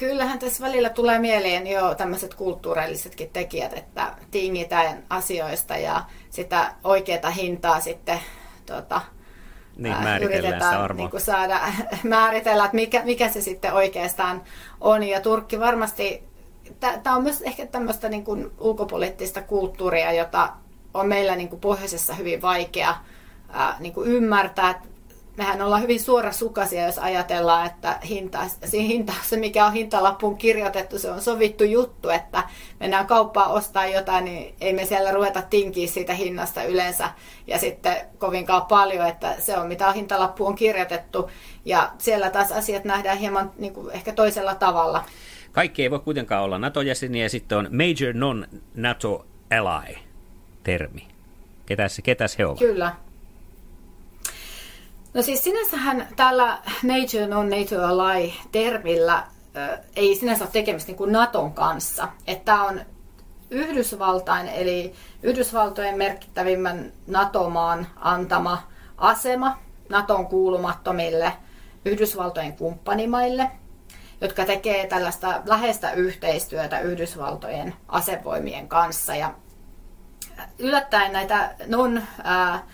[0.00, 7.30] Kyllähän tässä välillä tulee mieleen jo tämmöiset kulttuurillisetkin tekijät, että tingitään asioista ja sitä oikeaa
[7.30, 8.20] hintaa sitten
[8.66, 9.00] tuota,
[9.76, 9.94] niin,
[10.78, 10.96] arvoa.
[10.96, 11.60] Niin kuin saada
[12.02, 14.42] määritellä, että mikä, mikä se sitten oikeastaan
[14.80, 15.02] on.
[15.02, 16.22] Ja Turkki varmasti,
[16.80, 20.52] tämä on myös ehkä tämmöistä niin kuin ulkopoliittista kulttuuria, jota
[20.94, 22.96] on meillä niin kuin pohjoisessa hyvin vaikea
[23.48, 24.82] ää, niin kuin ymmärtää
[25.40, 28.38] mehän ollaan hyvin suorasukaisia, jos ajatellaan, että hinta,
[28.72, 32.42] hinta, se mikä on hintalappuun kirjoitettu, se on sovittu juttu, että
[32.80, 37.10] mennään kauppaan ostaa jotain, niin ei me siellä ruveta tinkiä siitä hinnasta yleensä
[37.46, 41.30] ja sitten kovinkaan paljon, että se on mitä hintalappu on kirjoitettu
[41.64, 45.04] ja siellä taas asiat nähdään hieman niin kuin ehkä toisella tavalla.
[45.52, 49.96] Kaikki ei voi kuitenkaan olla NATO-jäseniä ja sitten on Major Non-NATO Ally
[50.62, 51.08] termi.
[51.66, 52.58] Ketäs, ketäs he ovat?
[52.58, 52.92] Kyllä.
[55.14, 59.22] No siis sinänsähän tällä Nature non NATO ally termillä
[59.96, 62.08] ei sinänsä ole tekemistä niin kuin Naton kanssa.
[62.26, 62.80] Että on
[63.50, 68.62] Yhdysvaltain, eli Yhdysvaltojen merkittävimmän NATO-maan antama
[68.96, 71.32] asema Naton kuulumattomille
[71.84, 73.50] Yhdysvaltojen kumppanimaille,
[74.20, 79.14] jotka tekee tällaista läheistä yhteistyötä Yhdysvaltojen asevoimien kanssa.
[79.14, 79.34] Ja
[80.58, 82.66] yllättäen näitä non ää,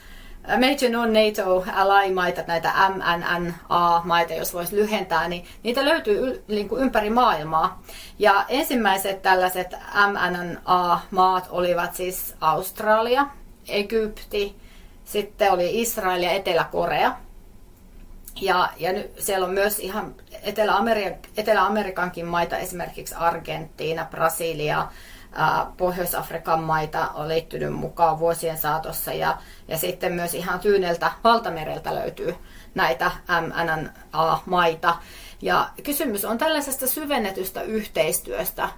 [0.47, 7.83] Major non-NATO ally-maita, näitä MNNA-maita, jos voisi lyhentää, niin niitä löytyy niin kuin ympäri maailmaa.
[8.19, 9.75] Ja ensimmäiset tällaiset
[10.07, 13.27] MNNA-maat olivat siis Australia,
[13.69, 14.57] Egypti,
[15.05, 17.17] sitten oli Israel ja Etelä-Korea.
[18.41, 24.89] Ja, ja nyt siellä on myös ihan Etelä-Amerik- Etelä-Amerikankin maita, esimerkiksi Argentiina, Brasilia,
[25.77, 32.35] Pohjois-Afrikan maita on liittynyt mukaan vuosien saatossa ja, ja sitten myös ihan Tyyneltä valtamereltä löytyy
[32.75, 34.97] näitä MNA-maita.
[35.43, 38.69] Ja kysymys on tällaisesta syvennetystä yhteistyöstä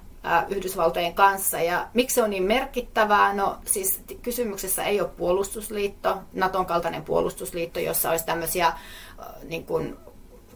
[0.48, 1.60] Yhdysvaltojen kanssa.
[1.60, 3.32] Ja miksi se on niin merkittävää?
[3.32, 8.72] No siis kysymyksessä ei ole puolustusliitto, Naton kaltainen puolustusliitto, jossa olisi tämmöisiä
[9.42, 9.96] niin kuin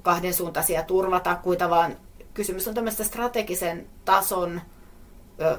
[0.02, 1.96] kahdensuuntaisia turvatakuita, vaan
[2.34, 4.60] kysymys on tämmöistä strategisen tason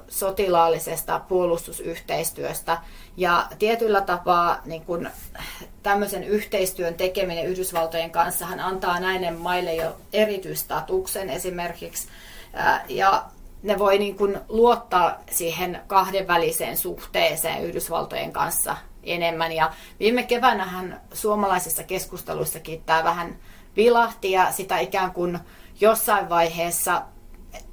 [0.07, 2.77] sotilaallisesta puolustusyhteistyöstä.
[3.17, 5.09] Ja tietyllä tapaa niin kun,
[5.83, 12.07] tämmöisen yhteistyön tekeminen Yhdysvaltojen kanssa hän antaa näiden maille jo erityistatuksen esimerkiksi.
[12.89, 13.23] Ja
[13.63, 19.51] ne voi niin kun, luottaa siihen kahdenväliseen suhteeseen Yhdysvaltojen kanssa enemmän.
[19.51, 23.37] Ja viime keväänähän suomalaisissa keskusteluissakin tämä vähän
[23.75, 25.39] vilahti ja sitä ikään kuin
[25.79, 27.01] jossain vaiheessa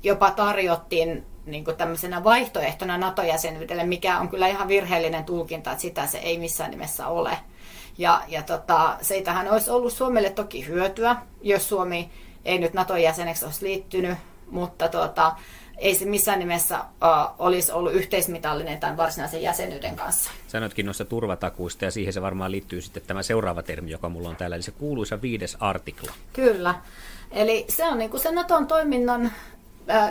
[0.02, 6.06] jopa tarjottiin niin kuin tämmöisenä vaihtoehtona NATO-jäsenyydelle, mikä on kyllä ihan virheellinen tulkinta, että sitä
[6.06, 7.38] se ei missään nimessä ole.
[7.98, 12.10] Ja, ja tota, seitähän olisi ollut Suomelle toki hyötyä, jos Suomi
[12.44, 14.18] ei nyt NATO-jäseneksi olisi liittynyt,
[14.50, 15.36] mutta tota,
[15.80, 20.30] ei se missään nimessä uh, olisi ollut yhteismitallinen tämän varsinaisen jäsenyyden kanssa.
[20.48, 24.36] Sanoitkin noista turvatakuista ja siihen se varmaan liittyy sitten tämä seuraava termi, joka mulla on
[24.36, 26.12] täällä, eli se kuuluisa viides artikla.
[26.32, 26.74] Kyllä.
[27.30, 29.32] Eli se on niin kuin se Naton toiminnan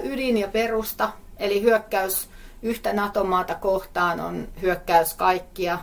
[0.03, 2.29] ydin ja perusta, eli hyökkäys
[2.61, 5.79] yhtä NATO-maata kohtaan on hyökkäys kaikkia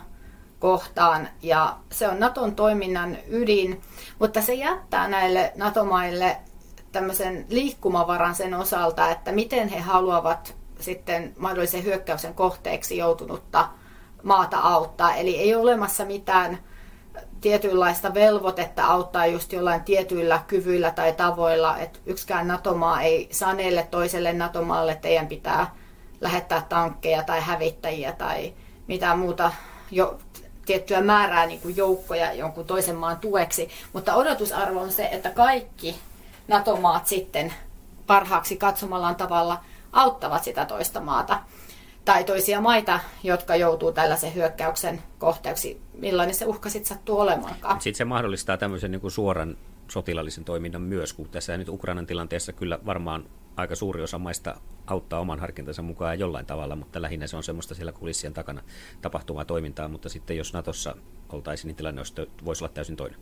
[0.59, 3.81] kohtaan ja se on Naton toiminnan ydin,
[4.19, 6.37] mutta se jättää näille NATO-maille
[6.91, 13.69] tämmöisen liikkumavaran sen osalta, että miten he haluavat sitten mahdollisen hyökkäyksen kohteeksi joutunutta
[14.23, 15.15] maata auttaa.
[15.15, 16.57] Eli ei ole olemassa mitään
[17.41, 24.33] tietynlaista velvoitetta auttaa just jollain tietyillä kyvyillä tai tavoilla, että yksikään NATO-maa ei sanelle toiselle
[24.33, 25.75] NATO-maalle, että teidän pitää
[26.21, 28.53] lähettää tankkeja tai hävittäjiä tai
[28.87, 29.51] mitään muuta
[29.91, 30.19] jo
[30.65, 33.69] tiettyä määrää niin kuin joukkoja jonkun toisen maan tueksi.
[33.93, 35.99] Mutta odotusarvo on se, että kaikki
[36.47, 37.53] NATO-maat sitten
[38.07, 39.59] parhaaksi katsomallaan tavalla
[39.93, 41.39] auttavat sitä toista maata
[42.07, 47.81] tai toisia maita, jotka joutuu tällaisen hyökkäyksen kohteeksi, millainen se uhka sitten sattuu olemaankaan.
[47.81, 49.57] Sitten se mahdollistaa tämmöisen niin kuin suoran
[49.91, 55.19] sotilallisen toiminnan myös, kun tässä nyt Ukrainan tilanteessa kyllä varmaan aika suuri osa maista auttaa
[55.19, 58.61] oman harkintansa mukaan jollain tavalla, mutta lähinnä se on semmoista siellä kulissien takana
[59.01, 60.95] tapahtuvaa toimintaa, mutta sitten jos Natossa
[61.29, 62.01] oltaisiin, niin tilanne
[62.45, 63.19] voisi olla täysin toinen.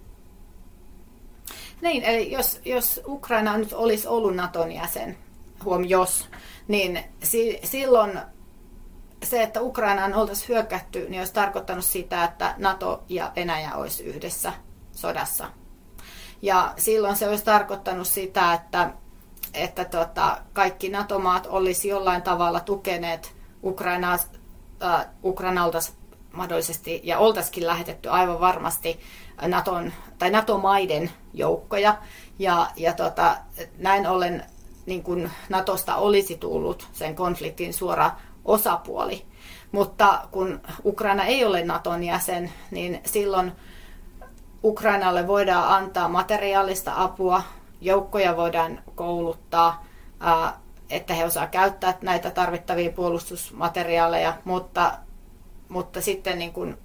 [1.81, 5.17] Niin, eli jos, jos Ukraina nyt olisi ollut Naton jäsen,
[5.63, 6.29] huom jos,
[6.67, 8.19] niin si, silloin
[9.25, 14.53] se, että Ukrainaan oltaisiin hyökätty, niin olisi tarkoittanut sitä, että NATO ja Venäjä olisi yhdessä
[14.91, 15.49] sodassa.
[16.41, 18.89] Ja silloin se olisi tarkoittanut sitä, että,
[19.53, 24.17] että tota, kaikki NATO-maat olisi jollain tavalla tukeneet Ukrainaa,
[24.83, 25.79] äh, Ukrainalta
[26.33, 28.99] mahdollisesti, ja oltaisikin lähetetty aivan varmasti
[29.41, 31.97] Naton, tai NATO-maiden joukkoja.
[32.39, 33.37] Ja, ja tota,
[33.77, 34.43] näin ollen
[34.85, 38.11] niin kuin Natosta olisi tullut sen konfliktin suora
[38.45, 39.25] osapuoli.
[39.71, 43.51] Mutta kun Ukraina ei ole Naton jäsen, niin silloin
[44.63, 47.43] Ukrainalle voidaan antaa materiaalista apua,
[47.81, 49.85] joukkoja voidaan kouluttaa,
[50.89, 54.91] että he osaa käyttää näitä tarvittavia puolustusmateriaaleja, mutta,
[55.69, 56.77] mutta sitten niin kuin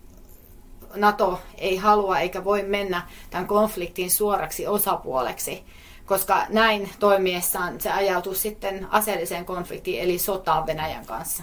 [0.94, 5.64] NATO ei halua eikä voi mennä tämän konfliktin suoraksi osapuoleksi,
[6.06, 11.42] koska näin toimiessaan se ajautuu sitten aseelliseen konfliktiin eli sotaan Venäjän kanssa.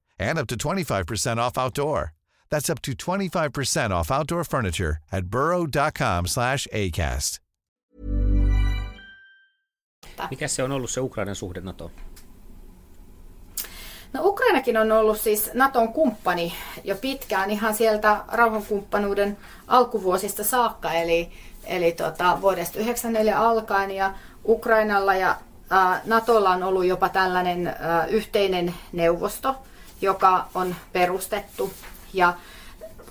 [0.21, 2.11] and up to 25% off outdoor.
[2.49, 7.41] That's up to 25% off outdoor furniture at burrow.com slash ACAST.
[10.29, 11.91] Mikä se on ollut se Ukrainan suhde NATO?
[14.13, 16.53] No Ukrainakin on ollut siis Naton kumppani
[16.83, 21.31] jo pitkään ihan sieltä rauhankumppanuuden alkuvuosista saakka, eli,
[21.65, 24.13] eli tota, vuodesta 1994 alkaen ja
[24.45, 25.29] Ukrainalla ja
[25.71, 27.73] ä, Natolla on ollut jopa tällainen ä,
[28.09, 29.55] yhteinen neuvosto,
[30.01, 31.73] joka on perustettu
[32.13, 32.33] ja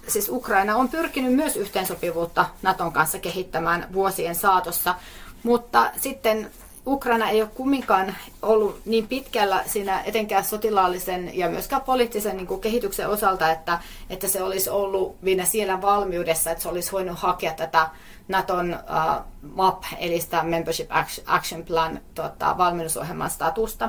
[0.09, 4.95] siis Ukraina on pyrkinyt myös yhteensopivuutta Naton kanssa kehittämään vuosien saatossa,
[5.43, 6.51] mutta sitten
[6.87, 12.61] Ukraina ei ole kumminkaan ollut niin pitkällä siinä etenkään sotilaallisen ja myöskään poliittisen niin kuin
[12.61, 13.79] kehityksen osalta, että,
[14.11, 17.89] että se olisi ollut vielä siellä valmiudessa, että se olisi voinut hakea tätä
[18.29, 19.25] Naton uh,
[19.55, 20.91] MAP, eli sitä Membership
[21.27, 23.89] Action Plan tota, valmennusohjelman statusta.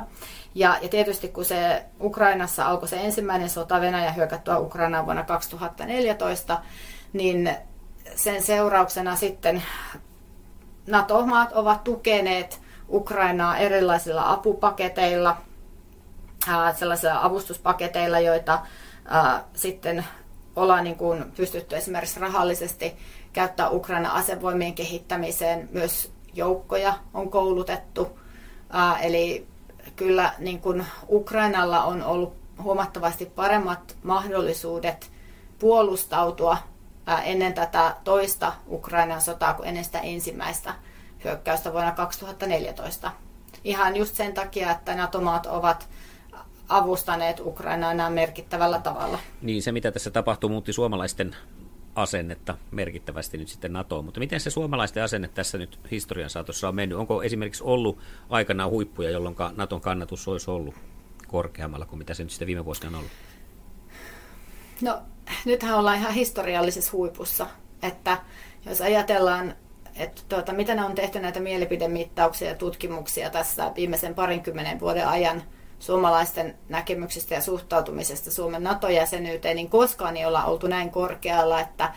[0.56, 6.60] Ja, ja tietysti kun se Ukrainassa alkoi se ensimmäinen sota Venäjä hyökättyä Ukrainaan vuonna 2014,
[7.14, 7.56] niin
[8.16, 9.64] sen seurauksena sitten
[10.88, 15.38] NATO-maat ovat tukeneet Ukrainaa erilaisilla apupaketeilla,
[16.76, 18.60] sellaisilla avustuspaketeilla, joita
[19.54, 20.06] sitten
[20.56, 22.98] ollaan niin kuin pystytty esimerkiksi rahallisesti
[23.34, 25.70] käyttää Ukraina asevoimien kehittämiseen.
[25.72, 28.20] Myös joukkoja on koulutettu.
[29.02, 29.48] Eli
[30.04, 32.34] kyllä niin kuin Ukrainalla on ollut
[32.64, 35.12] huomattavasti paremmat mahdollisuudet
[35.60, 36.58] puolustautua
[37.24, 40.74] ennen tätä toista Ukrainan sotaa kuin ennen sitä ensimmäistä
[41.24, 43.12] hyökkäystä vuonna 2014.
[43.64, 45.90] Ihan just sen takia, että NATO-maat ovat
[46.70, 49.20] avustaneet Ukrainaa enää merkittävällä tavalla.
[49.42, 51.36] Niin, se mitä tässä tapahtuu muutti suomalaisten
[51.96, 54.06] asennetta merkittävästi nyt sitten NATOon.
[54.06, 56.98] Mutta miten se suomalaisten asenne tässä nyt historian saatossa on mennyt?
[56.98, 58.00] Onko esimerkiksi ollut
[58.30, 60.76] aikanaan huippuja, jolloin NATOn kannatus olisi ollut
[61.28, 63.12] korkeammalla kuin mitä se nyt sitten viime vuosina on ollut?
[64.82, 65.02] No,
[65.46, 67.48] nythän ollaan ihan historiallisessa huipussa.
[67.82, 68.18] Että
[68.66, 69.56] jos ajatellaan
[69.96, 75.44] että tuota, miten on tehty näitä mielipidemittauksia ja tutkimuksia tässä viimeisen parinkymmenen vuoden ajan
[75.82, 81.94] suomalaisten näkemyksistä ja suhtautumisesta Suomen NATO-jäsenyyteen, niin koskaan ei olla oltu näin korkealla, että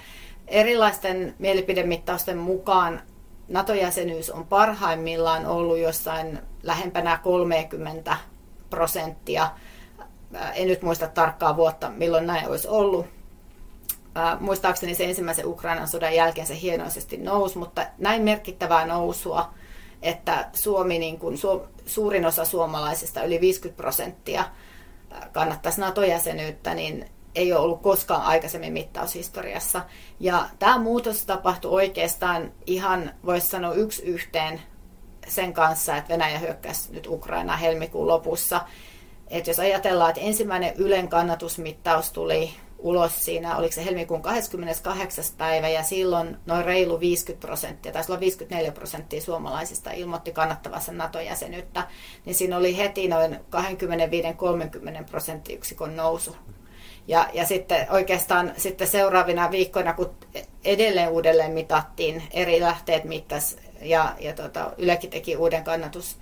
[0.46, 3.00] erilaisten mielipidemittausten mukaan
[3.48, 8.16] NATO-jäsenyys on parhaimmillaan ollut jossain lähempänä 30
[8.70, 9.50] prosenttia.
[10.54, 13.06] En nyt muista tarkkaa vuotta, milloin näin olisi ollut.
[14.40, 19.54] Muistaakseni se ensimmäisen Ukrainan sodan jälkeen se hienoisesti nousi, mutta näin merkittävää nousua,
[20.02, 21.38] että Suomi, niin kuin
[21.86, 28.72] suurin osa suomalaisista, yli 50 prosenttia, äh, kannattaisi NATO-jäsenyyttä, niin ei ole ollut koskaan aikaisemmin
[28.72, 29.82] mittaushistoriassa.
[30.20, 34.60] Ja tämä muutos tapahtui oikeastaan ihan, voisi sanoa, yksi yhteen
[35.28, 38.60] sen kanssa, että Venäjä hyökkäsi nyt Ukraina helmikuun lopussa.
[39.28, 45.24] Et jos ajatellaan, että ensimmäinen Ylen kannatusmittaus tuli ulos siinä, oliko se helmikuun 28.
[45.38, 51.88] päivä, ja silloin noin reilu 50 prosenttia, tai silloin 54 prosenttia suomalaisista ilmoitti kannattavassa NATO-jäsenyyttä,
[52.24, 53.38] niin siinä oli heti noin 25-30
[55.10, 56.36] prosenttiyksikön nousu.
[57.08, 60.10] Ja, ja sitten oikeastaan sitten seuraavina viikkoina, kun
[60.64, 66.16] edelleen uudelleen mitattiin, eri lähteet mittas ja, ja tota, Ylekin teki uuden kannatus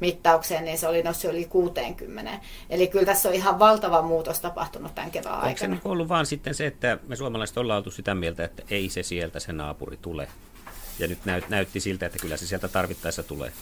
[0.00, 2.38] mittaukseen, niin se oli noussut yli 60.
[2.70, 5.72] Eli kyllä tässä on ihan valtava muutos tapahtunut tämän kevään aikana.
[5.72, 8.88] Onko se ollut vaan sitten se, että me suomalaiset ollaan oltu sitä mieltä, että ei
[8.88, 10.28] se sieltä se naapuri tule?
[10.98, 13.52] Ja nyt näyt, näytti siltä, että kyllä se sieltä tarvittaessa tulee.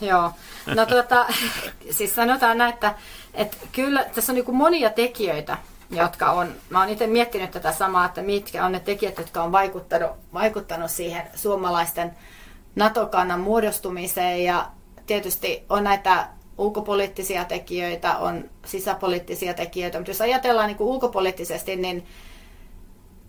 [0.00, 0.32] Joo,
[0.66, 1.26] no tuota,
[1.96, 2.94] siis sanotaan näin, että,
[3.34, 5.58] että kyllä tässä on niin monia tekijöitä,
[5.90, 9.52] jotka on, mä oon itse miettinyt tätä samaa, että mitkä on ne tekijät, jotka on
[9.52, 12.16] vaikuttanut, vaikuttanut siihen suomalaisten
[12.76, 14.70] NATO-kannan muodostumiseen ja
[15.06, 22.06] tietysti on näitä ulkopoliittisia tekijöitä, on sisäpoliittisia tekijöitä, mutta jos ajatellaan niin kuin ulkopoliittisesti, niin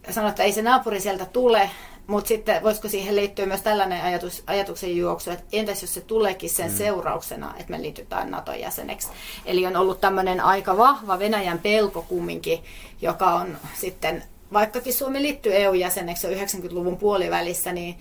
[0.05, 1.69] sanotaan, että ei se naapuri sieltä tule,
[2.07, 6.49] mutta sitten voisiko siihen liittyä myös tällainen ajatus, ajatuksen juoksu, että entäs jos se tuleekin
[6.49, 6.77] sen mm.
[6.77, 9.07] seurauksena, että me liitytään Naton jäseneksi.
[9.45, 12.63] Eli on ollut tämmöinen aika vahva Venäjän pelko kumminkin,
[13.01, 17.95] joka on sitten, vaikkakin Suomi liittyy EU-jäseneksi jo 90-luvun puolivälissä, niin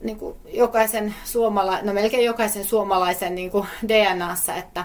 [0.00, 4.84] niin kuin jokaisen suomala, no melkein jokaisen suomalaisen niin kuin DNAssa, että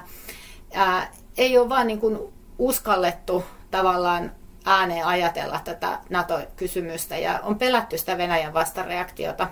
[0.74, 2.20] ää, ei ole vaan niin kuin
[2.60, 4.32] uskallettu tavallaan
[4.66, 9.48] ääneen ajatella tätä NATO-kysymystä ja on pelätty sitä Venäjän vastareaktiota.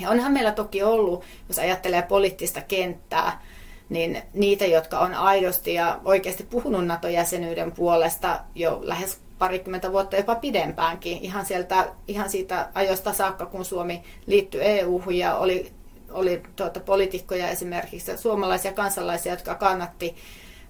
[0.00, 3.40] Ja onhan meillä toki ollut, jos ajattelee poliittista kenttää,
[3.88, 10.34] niin niitä, jotka on aidosti ja oikeasti puhunut NATO-jäsenyyden puolesta jo lähes parikymmentä vuotta, jopa
[10.34, 15.72] pidempäänkin, ihan, sieltä, ihan siitä ajosta saakka, kun Suomi liittyi EU-hun ja oli,
[16.10, 20.16] oli tuota, poliitikkoja esimerkiksi, suomalaisia kansalaisia, jotka kannatti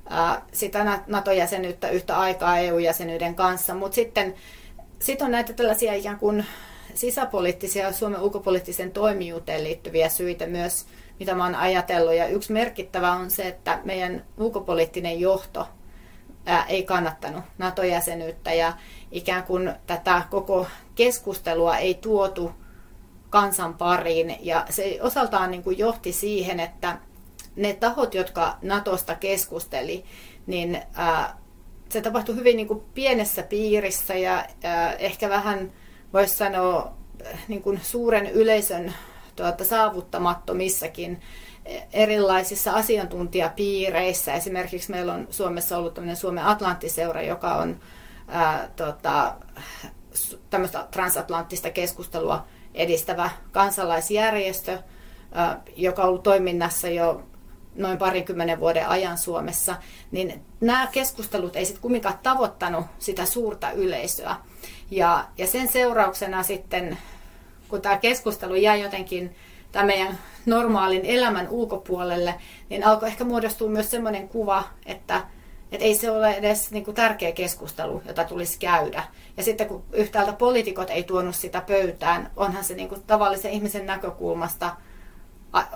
[0.09, 4.35] ää, sitä NATO-jäsenyyttä yhtä aikaa EU-jäsenyyden kanssa, mutta sitten
[4.99, 6.45] sit on näitä tällaisia ikään kuin
[6.95, 10.87] sisäpoliittisia Suomen ulkopoliittisen toimijuuteen liittyviä syitä myös,
[11.19, 12.15] mitä mä oon ajatellut.
[12.15, 15.69] Ja yksi merkittävä on se, että meidän ulkopoliittinen johto
[16.47, 18.73] ää, ei kannattanut NATO-jäsenyyttä ja
[19.13, 22.53] ikään kuin tätä koko keskustelua ei tuotu
[23.31, 24.37] kansan pariin.
[24.41, 26.99] Ja se osaltaan niin kuin johti siihen, että
[27.57, 30.05] ne tahot, jotka Natosta keskusteli,
[30.47, 31.39] niin ää,
[31.89, 35.73] se tapahtui hyvin niin kuin pienessä piirissä ja ää, ehkä vähän
[36.13, 36.93] voisi sanoa
[37.49, 38.95] niin kuin suuren yleisön
[39.37, 41.21] tuota, saavuttamattomissakin
[41.93, 44.35] erilaisissa asiantuntijapiireissä.
[44.35, 47.81] Esimerkiksi meillä on Suomessa ollut tämmöinen Suomen Atlanttiseura, joka on
[48.29, 49.35] ää, tota,
[50.51, 54.79] tämmöistä transatlanttista keskustelua edistävä kansalaisjärjestö,
[55.33, 57.23] ää, joka on ollut toiminnassa jo
[57.75, 59.77] noin parinkymmenen vuoden ajan Suomessa,
[60.11, 64.37] niin nämä keskustelut ei sitten kumminkaan tavoittanut sitä suurta yleisöä.
[64.91, 66.99] Ja, ja sen seurauksena sitten,
[67.69, 69.37] kun tämä keskustelu jäi jotenkin
[69.75, 72.35] tämän meidän normaalin elämän ulkopuolelle,
[72.69, 75.23] niin alkoi ehkä muodostua myös sellainen kuva, että,
[75.73, 79.05] että ei se ole edes niin kuin tärkeä keskustelu, jota tulisi käydä.
[79.37, 83.87] Ja sitten kun yhtäältä poliitikot ei tuonut sitä pöytään, onhan se niin kuin tavallisen ihmisen
[83.87, 84.77] näkökulmasta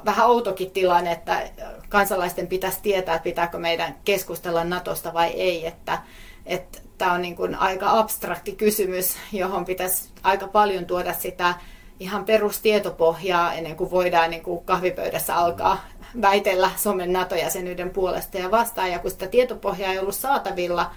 [0.05, 1.51] vähän outokin tilanne, että
[1.89, 5.67] kansalaisten pitäisi tietää, että pitääkö meidän keskustella Natosta vai ei.
[5.67, 5.99] Että,
[6.47, 11.55] että tämä on niin kuin aika abstrakti kysymys, johon pitäisi aika paljon tuoda sitä
[12.01, 15.85] ihan perustietopohjaa ennen kuin voidaan niin kuin kahvipöydässä alkaa
[16.23, 18.91] väitellä Suomen NATO-jäsenyyden puolesta ja vastaan.
[18.91, 20.91] Ja kun sitä tietopohjaa ei ollut saatavilla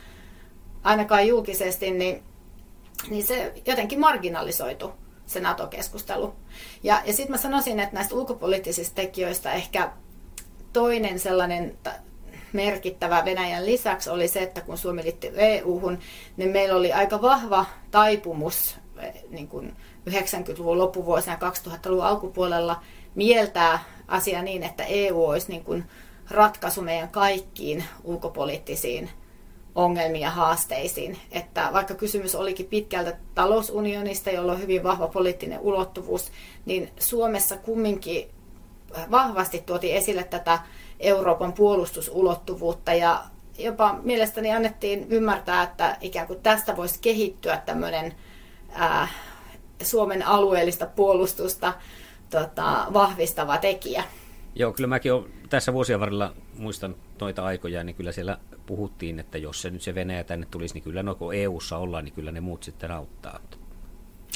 [0.84, 2.24] ainakaan julkisesti, niin,
[3.10, 4.92] niin se jotenkin marginalisoitu
[5.26, 6.36] se NATO-keskustelu.
[6.84, 9.92] Ja, ja sitten mä sanoisin, että näistä ulkopoliittisista tekijöistä ehkä
[10.74, 11.78] toinen sellainen
[12.54, 16.00] merkittävä Venäjän lisäksi oli se, että kun Suomi liittyi EU-hun,
[16.38, 18.78] niin meillä oli aika vahva taipumus
[19.32, 19.76] niin kuin
[20.10, 22.82] 90-luvun loppuvuosina 2000-luvun alkupuolella
[23.16, 25.86] mieltää asia niin, että EU olisi niin kuin
[26.30, 29.10] ratkaisu meidän kaikkiin ulkopoliittisiin
[29.76, 31.18] ongelmiin ja haasteisiin.
[31.32, 36.32] Että vaikka kysymys olikin pitkältä talousunionista, jolla on hyvin vahva poliittinen ulottuvuus,
[36.66, 38.30] niin Suomessa kumminkin
[39.12, 40.60] vahvasti tuotiin esille tätä
[41.00, 43.24] Euroopan puolustusulottuvuutta ja
[43.58, 48.14] jopa mielestäni annettiin ymmärtää, että ikään kuin tästä voisi kehittyä tämmöinen
[48.74, 49.08] ää,
[49.84, 51.74] Suomen alueellista puolustusta
[52.30, 54.04] tota, vahvistava tekijä.
[54.56, 59.38] Joo, kyllä mäkin olen tässä vuosien varrella muistan noita aikoja, niin kyllä siellä puhuttiin, että
[59.38, 62.32] jos se nyt se Venäjä tänne tulisi, niin kyllä no kun EU-ssa ollaan, niin kyllä
[62.32, 63.40] ne muut sitten auttaa.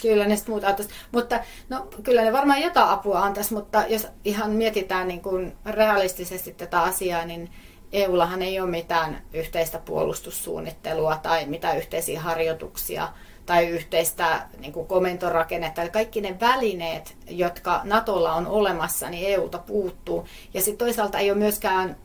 [0.01, 0.91] Kyllä ne muut auttaisi.
[1.11, 6.51] Mutta no, kyllä ne varmaan jotain apua antaisi, mutta jos ihan mietitään niin kuin realistisesti
[6.51, 7.51] tätä asiaa, niin
[7.91, 13.09] EUllahan ei ole mitään yhteistä puolustussuunnittelua tai mitään yhteisiä harjoituksia
[13.45, 15.81] tai yhteistä niin kuin komentorakennetta.
[15.81, 20.27] Eli kaikki ne välineet, jotka Natolla on olemassa, niin EUlta puuttuu.
[20.53, 21.95] Ja sitten toisaalta ei ole myöskään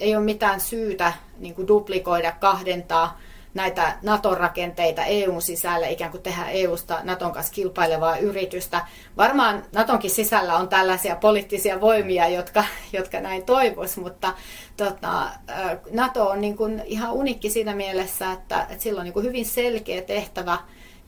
[0.00, 3.18] ei ole mitään syytä niin kuin duplikoida, kahdentaa
[3.54, 8.86] näitä NATO-rakenteita EUn sisällä, ikään kuin tehdä EUsta Naton kanssa kilpailevaa yritystä.
[9.16, 14.32] Varmaan Natonkin sisällä on tällaisia poliittisia voimia, jotka, jotka näin toivois, mutta
[14.76, 15.30] tota,
[15.90, 19.46] NATO on niin kuin ihan unikki siinä mielessä, että, että sillä on niin kuin hyvin
[19.46, 20.58] selkeä tehtävä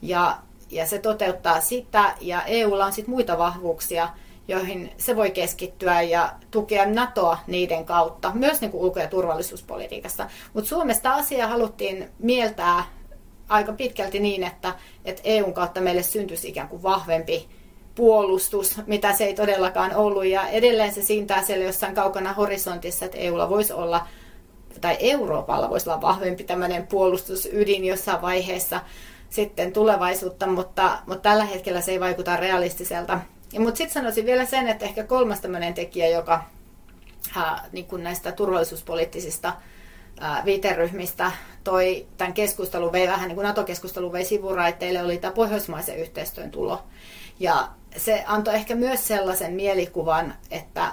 [0.02, 0.38] ja,
[0.70, 4.08] ja se toteuttaa sitä, ja EUlla on sitten muita vahvuuksia,
[4.48, 10.26] joihin se voi keskittyä ja tukea NATOa niiden kautta, myös niin kuin ulko- ja turvallisuuspolitiikassa.
[10.54, 12.84] Mutta Suomesta asia haluttiin mieltää
[13.48, 14.74] aika pitkälti niin, että,
[15.04, 17.48] että EUn kautta meille syntyisi ikään kuin vahvempi
[17.94, 20.24] puolustus, mitä se ei todellakaan ollut.
[20.24, 24.06] Ja edelleen se siintää siellä jossain kaukana horisontissa, että EUlla voisi olla,
[24.80, 28.80] tai Euroopalla voisi olla vahvempi tämmöinen puolustusydin jossain vaiheessa
[29.30, 33.20] sitten tulevaisuutta, mutta, mutta tällä hetkellä se ei vaikuta realistiselta.
[33.58, 36.44] Mutta sitten sanoisin vielä sen, että ehkä kolmas tämmöinen tekijä, joka
[37.36, 39.52] ää, niin kuin näistä turvallisuuspoliittisista
[40.20, 41.32] ää, viiteryhmistä
[41.64, 46.82] toi tämän keskustelun, vei vähän niin kuin NATO-keskustelun vei sivuraiteille, oli tämä pohjoismaisen yhteistyön tulo.
[47.40, 50.92] Ja se antoi ehkä myös sellaisen mielikuvan, että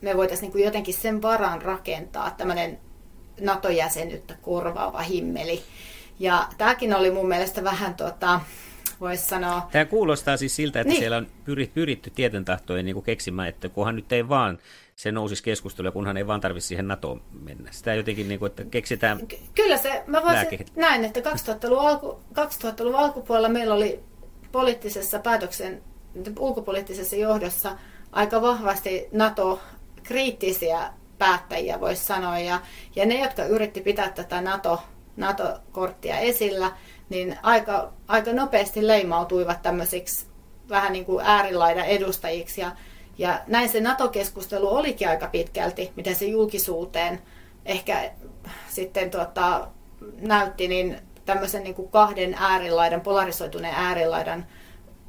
[0.00, 2.78] me voitaisiin niin jotenkin sen varan rakentaa tämmöinen
[3.40, 5.62] NATO-jäsenyyttä korvaava himmeli.
[6.18, 8.40] Ja tämäkin oli mun mielestä vähän tota,
[9.00, 9.68] voisi sanoa.
[9.72, 11.00] Tämä kuulostaa siis siltä, että niin.
[11.00, 11.26] siellä on
[11.74, 14.58] pyritty, tieten tahtojen niin keksimään, että kunhan nyt ei vaan
[14.96, 17.72] se nousisi keskustelu, kunhan ei vaan tarvitse siihen NATOon mennä.
[17.72, 19.18] Sitä jotenkin, niin kuin, että keksitään
[19.54, 24.00] Kyllä se, mä voisin näin, että 2000-luvun, alku, 2000-luvun alkupuolella meillä oli
[24.52, 25.82] poliittisessa päätöksen,
[26.38, 27.78] ulkopoliittisessa johdossa
[28.12, 32.38] aika vahvasti NATO-kriittisiä päättäjiä, voisi sanoa.
[32.38, 32.60] Ja,
[32.96, 34.82] ja ne, jotka yritti pitää tätä NATO,
[35.16, 36.72] NATO-korttia esillä,
[37.08, 40.26] niin aika, aika nopeasti leimautuivat tämmöisiksi
[40.68, 42.60] vähän niin kuin äärilaidan edustajiksi.
[42.60, 42.72] Ja,
[43.18, 47.22] Ja näin se NATO-keskustelu olikin aika pitkälti, miten se julkisuuteen
[47.64, 48.10] ehkä
[48.68, 49.68] sitten tuota,
[50.20, 54.46] näytti, niin tämmöisen niin kuin kahden äärilaidan, polarisoituneen äärilaidan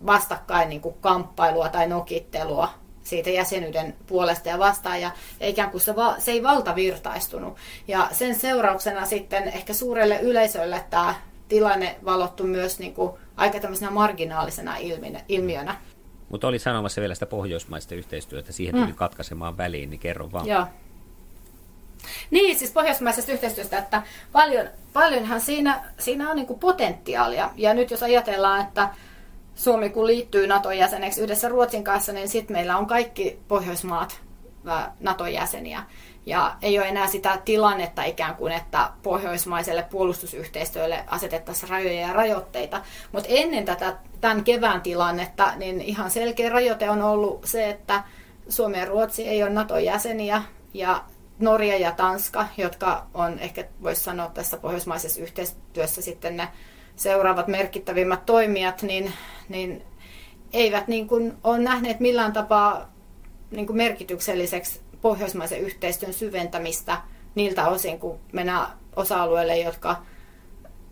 [0.05, 2.69] vastakkain niin kuin kamppailua tai nokittelua
[3.03, 7.57] siitä jäsenyyden puolesta ja vastaan, ja ikään kuin se, va, se ei valtavirtaistunut.
[7.87, 11.15] Ja sen seurauksena sitten ehkä suurelle yleisölle tämä
[11.47, 14.75] tilanne valottu myös niin kuin aika tämmöisenä marginaalisena
[15.27, 15.75] ilmiönä.
[16.29, 18.95] Mutta oli sanomassa vielä sitä pohjoismaista yhteistyötä, siihen tuli mm.
[18.95, 20.47] katkaisemaan väliin, niin kerro vaan.
[20.47, 20.65] Joo.
[22.31, 27.49] Niin, siis pohjoismaisesta yhteistyöstä, että paljon, paljonhan siinä, siinä on niin potentiaalia.
[27.55, 28.89] Ja nyt jos ajatellaan, että
[29.55, 34.21] Suomi kun liittyy NATO-jäseneksi yhdessä Ruotsin kanssa, niin sitten meillä on kaikki Pohjoismaat
[34.99, 35.83] NATO-jäseniä.
[36.27, 42.81] Ja ei ole enää sitä tilannetta ikään kuin, että pohjoismaiselle puolustusyhteistyölle asetettaisiin rajoja ja rajoitteita.
[43.11, 48.03] Mutta ennen tätä tämän kevään tilannetta, niin ihan selkeä rajoite on ollut se, että
[48.49, 50.41] Suomi ja Ruotsi ei ole NATO-jäseniä
[50.73, 51.03] ja
[51.39, 56.47] Norja ja Tanska, jotka on ehkä voisi sanoa tässä pohjoismaisessa yhteistyössä sitten ne
[56.95, 59.13] seuraavat merkittävimmät toimijat, niin,
[59.49, 59.83] niin
[60.53, 62.93] eivät niin kuin ole nähneet millään tapaa
[63.51, 67.01] niin kuin merkitykselliseksi pohjoismaisen yhteistyön syventämistä
[67.35, 70.01] niiltä osin, kun mennään osa-alueille, jotka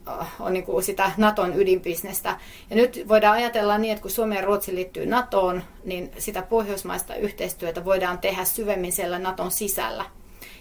[0.08, 2.38] äh, on niin kuin sitä Naton ydinbisnestä.
[2.70, 7.16] Ja nyt voidaan ajatella niin, että kun Suomi ja Ruotsi liittyy NATOon, niin sitä pohjoismaista
[7.16, 10.06] yhteistyötä voidaan tehdä syvemmin siellä Naton sisällä.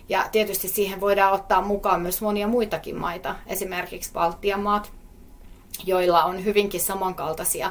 [0.09, 4.93] Ja tietysti siihen voidaan ottaa mukaan myös monia muitakin maita, esimerkiksi Baltian maat,
[5.85, 7.71] joilla on hyvinkin samankaltaisia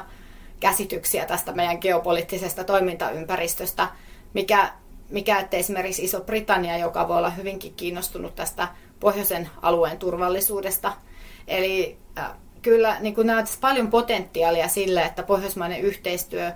[0.60, 3.88] käsityksiä tästä meidän geopoliittisesta toimintaympäristöstä,
[4.34, 4.72] mikä,
[5.14, 8.68] mikä että esimerkiksi Iso-Britannia, joka voi olla hyvinkin kiinnostunut tästä
[9.00, 10.92] pohjoisen alueen turvallisuudesta.
[11.48, 12.30] Eli äh,
[12.62, 16.52] kyllä niin kuin näet paljon potentiaalia sille, että pohjoismainen yhteistyö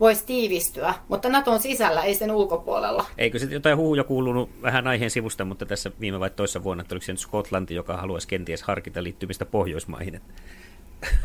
[0.00, 3.06] voisi tiivistyä, mutta Naton sisällä, ei sen ulkopuolella.
[3.18, 6.94] Eikö sitten jotain huhuja kuulunut vähän aiheen sivusta, mutta tässä viime vai toissa vuonna, että
[6.94, 10.20] oliko se nyt Skotlanti, joka haluaisi kenties harkita liittymistä Pohjoismaihin?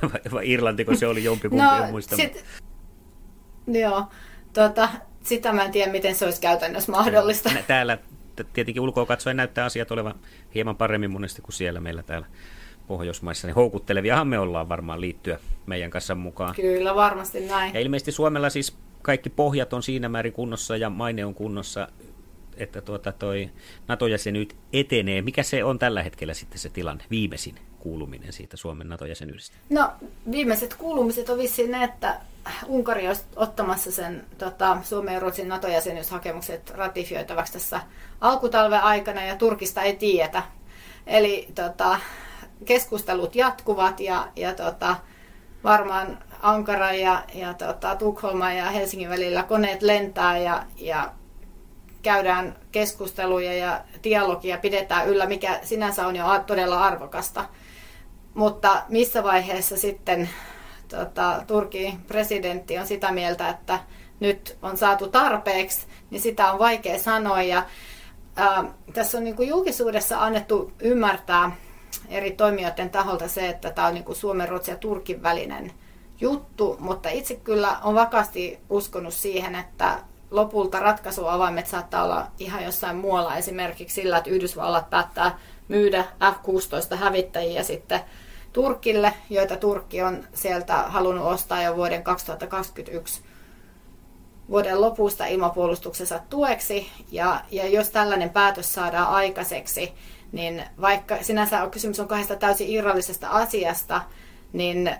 [0.13, 2.15] Vai, vai Irlanti, kun se oli jompikumpi, no, en muista.
[2.15, 2.45] Sit,
[3.67, 4.03] joo,
[4.53, 4.89] tota,
[5.27, 7.49] sitä mä en tiedä, miten se olisi käytännössä mahdollista.
[7.67, 7.97] Täällä
[8.53, 10.15] tietenkin ulkoa katsoen näyttää asiat olevan
[10.55, 12.27] hieman paremmin monesti kuin siellä meillä täällä
[12.87, 13.47] Pohjoismaissa.
[13.47, 16.55] Niin houkutteleviahan me ollaan varmaan liittyä meidän kanssa mukaan.
[16.55, 17.73] Kyllä, varmasti näin.
[17.73, 21.87] Ja ilmeisesti Suomella siis kaikki pohjat on siinä määrin kunnossa ja maine on kunnossa,
[22.57, 23.49] että tuota toi
[23.87, 25.21] NATO-jäsenyt etenee.
[25.21, 27.55] Mikä se on tällä hetkellä sitten se tilanne, viimeisin
[27.87, 29.55] kuuluminen siitä Suomen NATO-jäsenyydestä?
[29.69, 29.91] No
[30.31, 32.19] viimeiset kuulumiset on vissiin ne, että
[32.65, 37.81] Unkari olisi ottamassa sen tota, Suomen ja Ruotsin NATO-jäsenyyshakemukset ratifioitavaksi tässä
[38.21, 40.43] alkutalven aikana ja Turkista ei tiedetä.
[41.07, 41.99] Eli tota,
[42.65, 44.95] keskustelut jatkuvat ja, ja tota,
[45.63, 51.11] varmaan Ankara ja, ja tota, Tukholma ja Helsingin välillä koneet lentää ja, ja
[52.01, 57.45] käydään keskusteluja ja dialogia pidetään yllä, mikä sinänsä on jo todella arvokasta.
[58.37, 60.29] Mutta missä vaiheessa sitten
[60.87, 63.79] tota, Turkin presidentti on sitä mieltä, että
[64.19, 67.41] nyt on saatu tarpeeksi, niin sitä on vaikea sanoa.
[67.41, 67.63] Ja,
[68.35, 68.63] ää,
[68.93, 71.51] tässä on niin julkisuudessa annettu ymmärtää
[72.09, 75.71] eri toimijoiden taholta se, että tämä on niin kuin Suomen, Ruotsin ja Turkin välinen
[76.21, 79.99] juttu, mutta itse kyllä on vakaasti uskonut siihen, että
[80.31, 87.63] lopulta ratkaisuavaimet saattaa olla ihan jossain muualla, esimerkiksi sillä, että Yhdysvallat päättää myydä F-16 hävittäjiä
[87.63, 87.99] sitten
[88.57, 93.21] Turkille, joita Turkki on sieltä halunnut ostaa jo vuoden 2021
[94.49, 96.87] vuoden lopusta ilmapuolustuksensa tueksi.
[97.11, 99.93] Ja, ja jos tällainen päätös saadaan aikaiseksi,
[100.31, 104.01] niin vaikka sinänsä on kysymys on kahdesta täysin irrallisesta asiasta,
[104.53, 104.95] niin,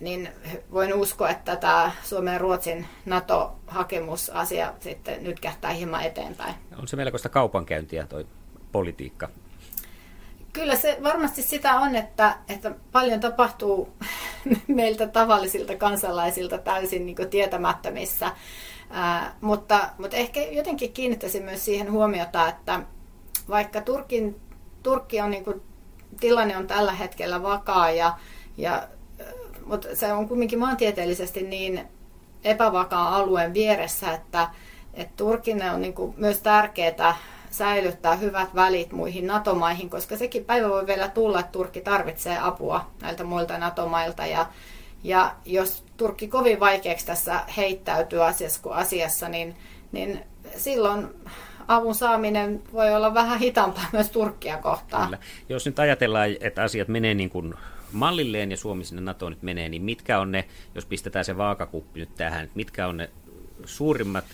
[0.00, 0.28] niin
[0.72, 6.54] voin uskoa, että tämä Suomen ja Ruotsin NATO-hakemusasia sitten nyt kähtää hieman eteenpäin.
[6.78, 8.24] On se melkoista kaupankäyntiä tuo
[8.72, 9.28] politiikka
[10.56, 13.88] Kyllä se varmasti sitä on, että, että paljon tapahtuu
[14.68, 18.32] meiltä tavallisilta kansalaisilta täysin niin tietämättömissä.
[18.90, 22.80] Ää, mutta, mutta ehkä jotenkin kiinnittäisin myös siihen huomiota, että
[23.48, 24.40] vaikka Turkin,
[24.82, 25.62] Turkki on niin kuin,
[26.20, 28.18] tilanne on tällä hetkellä vakaa, ja,
[28.56, 28.88] ja,
[29.64, 31.88] mutta se on kuitenkin maantieteellisesti niin
[32.44, 34.48] epävakaa alueen vieressä, että,
[34.94, 37.16] että Turkin on niin kuin, myös tärkeää
[37.56, 42.90] säilyttää hyvät välit muihin NATO-maihin, koska sekin päivä voi vielä tulla, että Turkki tarvitsee apua
[43.02, 44.26] näiltä muilta NATO-mailta.
[44.26, 44.46] Ja,
[45.04, 49.56] ja jos Turkki kovin vaikeaksi tässä heittäytyy asiassa kuin asiassa, niin,
[49.92, 50.20] niin
[50.56, 51.08] silloin
[51.68, 55.04] avun saaminen voi olla vähän hitaampaa myös Turkkia kohtaan.
[55.04, 55.18] Kyllä.
[55.48, 57.54] Jos nyt ajatellaan, että asiat menee niin kuin
[57.92, 60.44] mallilleen ja Suomi sinne NATOon nyt menee, niin mitkä on ne,
[60.74, 63.10] jos pistetään se vaakakuppi nyt tähän, mitkä on ne
[63.64, 64.24] suurimmat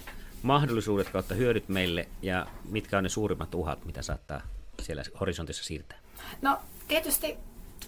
[0.43, 4.40] mahdollisuudet kautta hyödyt meille ja mitkä on ne suurimmat uhat, mitä saattaa
[4.82, 5.99] siellä horisontissa siirtää?
[6.43, 7.38] No tietysti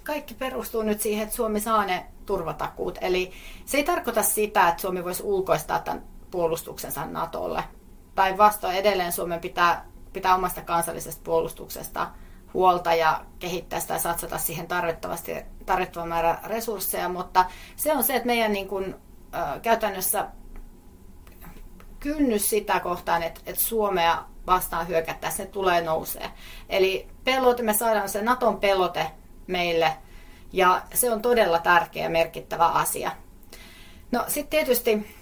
[0.03, 2.99] kaikki perustuu nyt siihen, että Suomi saa ne turvatakuut.
[3.01, 3.33] Eli
[3.65, 7.65] se ei tarkoita sitä, että Suomi voisi ulkoistaa tämän puolustuksensa NATOlle.
[8.15, 12.11] Päinvastoin edelleen Suomen pitää, pitää omasta kansallisesta puolustuksesta
[12.55, 15.33] huolta ja kehittää sitä ja satsata siihen tarvittavasti,
[15.67, 17.45] tarvittava määrä resursseja, mutta
[17.77, 18.95] se on se, että meidän niin kuin,
[19.35, 20.29] äh, käytännössä
[22.05, 26.31] kynnys sitä kohtaan, että, että Suomea vastaan hyökättäessä, se tulee nousee.
[26.69, 29.07] Eli pelote, me saadaan se Naton pelote
[29.47, 29.97] meille,
[30.53, 33.11] ja se on todella tärkeä ja merkittävä asia.
[34.13, 35.17] No sitten tietysti,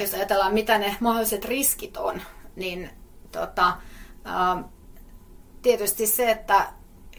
[0.00, 2.22] jos ajatellaan, mitä ne mahdolliset riskit on,
[2.56, 2.90] niin
[3.32, 3.72] tota,
[4.24, 4.64] ää,
[5.62, 6.66] tietysti se, että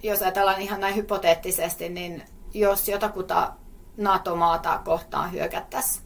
[0.03, 3.53] jos ajatellaan ihan näin hypoteettisesti, niin jos jotakuta
[3.97, 6.05] NATO-maata kohtaan hyökättäisiin,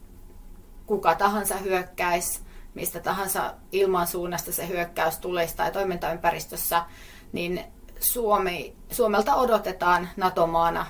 [0.86, 2.43] kuka tahansa hyökkäisi,
[2.74, 6.82] mistä tahansa ilmansuunnasta se hyökkäys tulisi tai toimintaympäristössä,
[7.32, 7.64] niin
[8.00, 10.86] Suomi, Suomelta odotetaan NATO-maana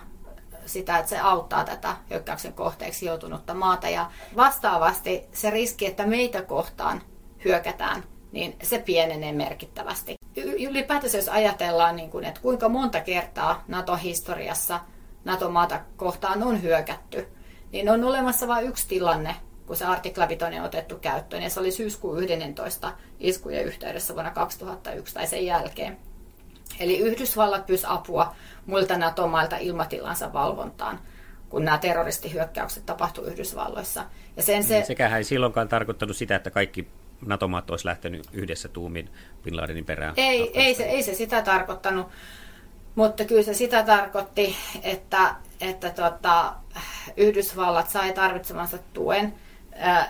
[0.67, 3.89] sitä, että se auttaa tätä hyökkäyksen kohteeksi joutunutta maata.
[3.89, 7.03] Ja vastaavasti se riski, että meitä kohtaan
[7.45, 10.17] hyökätään, niin se pienenee merkittävästi.
[10.37, 14.81] Ylipäätänsä jos ajatellaan, niin kuin, että kuinka monta kertaa NATO-historiassa
[15.25, 17.29] NATO-maata kohtaan on hyökätty,
[17.73, 19.37] niin on olemassa vain yksi tilanne,
[19.67, 24.31] kun se artikla 5 on otettu käyttöön, ja se oli syyskuun 11 iskujen yhteydessä vuonna
[24.31, 25.99] 2001 tai sen jälkeen.
[26.81, 28.35] Eli Yhdysvallat pyysi apua
[28.67, 31.01] muilta NATO-mailta ilmatilansa valvontaan,
[31.49, 34.05] kun nämä terroristihyökkäykset tapahtuivat Yhdysvalloissa.
[34.37, 34.75] Ja sen se...
[34.75, 36.89] Niin, sekähän ei silloinkaan tarkoittanut sitä, että kaikki
[37.27, 39.11] NATO-maat olisi lähtenyt yhdessä tuumin
[39.45, 40.15] Bin Ladenin perään.
[40.17, 42.09] Ei, ei, se, ei se sitä tarkoittanut,
[42.95, 46.55] mutta kyllä se sitä tarkoitti, että, että tota,
[47.17, 49.35] Yhdysvallat sai tarvitsemansa tuen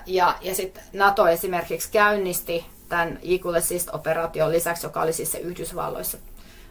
[0.06, 6.18] ja, ja sitten NATO esimerkiksi käynnisti tämän Eagle Assist-operaation lisäksi, joka oli siis se Yhdysvalloissa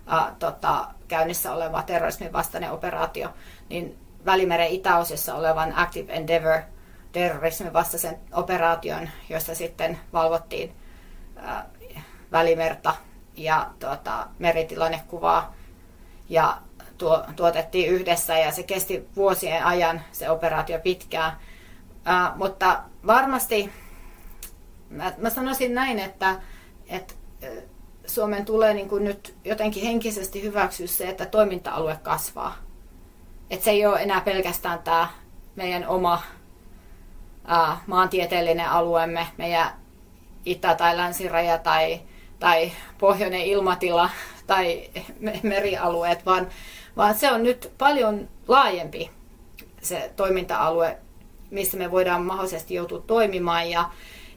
[0.07, 3.29] ää, tota, käynnissä oleva terrorismin vastainen operaatio,
[3.69, 6.61] niin Välimeren itäosissa olevan Active Endeavour
[7.11, 10.75] terrorismin vastaisen operaation, jossa sitten valvottiin
[11.35, 11.65] ää,
[12.31, 12.95] Välimerta
[13.37, 15.55] ja tota, meritilannekuvaa
[16.29, 16.57] ja
[16.97, 21.37] tuo, tuotettiin yhdessä ja se kesti vuosien ajan se operaatio pitkään.
[22.03, 23.71] Uh, mutta varmasti
[24.89, 26.41] mä, mä sanoisin näin, että,
[26.87, 27.13] että
[28.07, 32.55] Suomen tulee niin kuin nyt jotenkin henkisesti hyväksyä se, että toiminta-alue kasvaa.
[33.49, 35.07] Että se ei ole enää pelkästään tämä
[35.55, 36.21] meidän oma
[37.45, 39.69] ää, maantieteellinen alueemme, meidän
[40.45, 42.01] itä- tai länsiraja tai,
[42.39, 44.09] tai pohjoinen ilmatila
[44.47, 44.89] tai
[45.43, 46.47] merialueet, vaan,
[46.97, 49.11] vaan se on nyt paljon laajempi
[49.81, 50.97] se toiminta-alue,
[51.53, 53.69] missä me voidaan mahdollisesti joutua toimimaan.
[53.69, 53.89] Ja,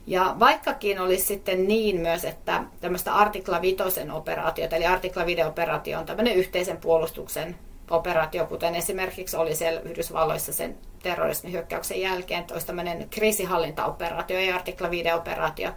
[0.07, 3.77] ja vaikkakin olisi sitten niin myös, että tämmöistä artikla 5
[4.13, 7.55] operaatiota, eli artikla 5 operaatio on tämmöinen yhteisen puolustuksen
[7.89, 14.91] operaatio, kuten esimerkiksi oli siellä Yhdysvalloissa sen terrorismihyökkäyksen jälkeen, että olisi tämmöinen kriisihallintaoperaatio ja artikla
[14.91, 15.71] 5 operaatio,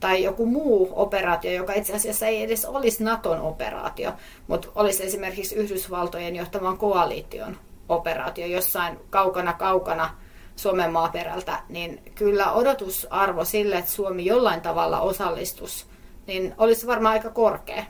[0.00, 4.12] tai joku muu operaatio, joka itse asiassa ei edes olisi Naton operaatio,
[4.46, 7.56] mutta olisi esimerkiksi Yhdysvaltojen johtavan koalition
[7.88, 10.10] operaatio jossain kaukana kaukana
[10.56, 15.86] Suomen maaperältä, niin kyllä odotusarvo sille, että Suomi jollain tavalla osallistus,
[16.26, 17.84] niin olisi varmaan aika korkea.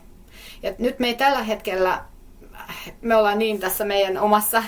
[0.63, 2.05] Ja nyt me ei tällä hetkellä,
[3.01, 4.63] me ollaan niin tässä meidän omassa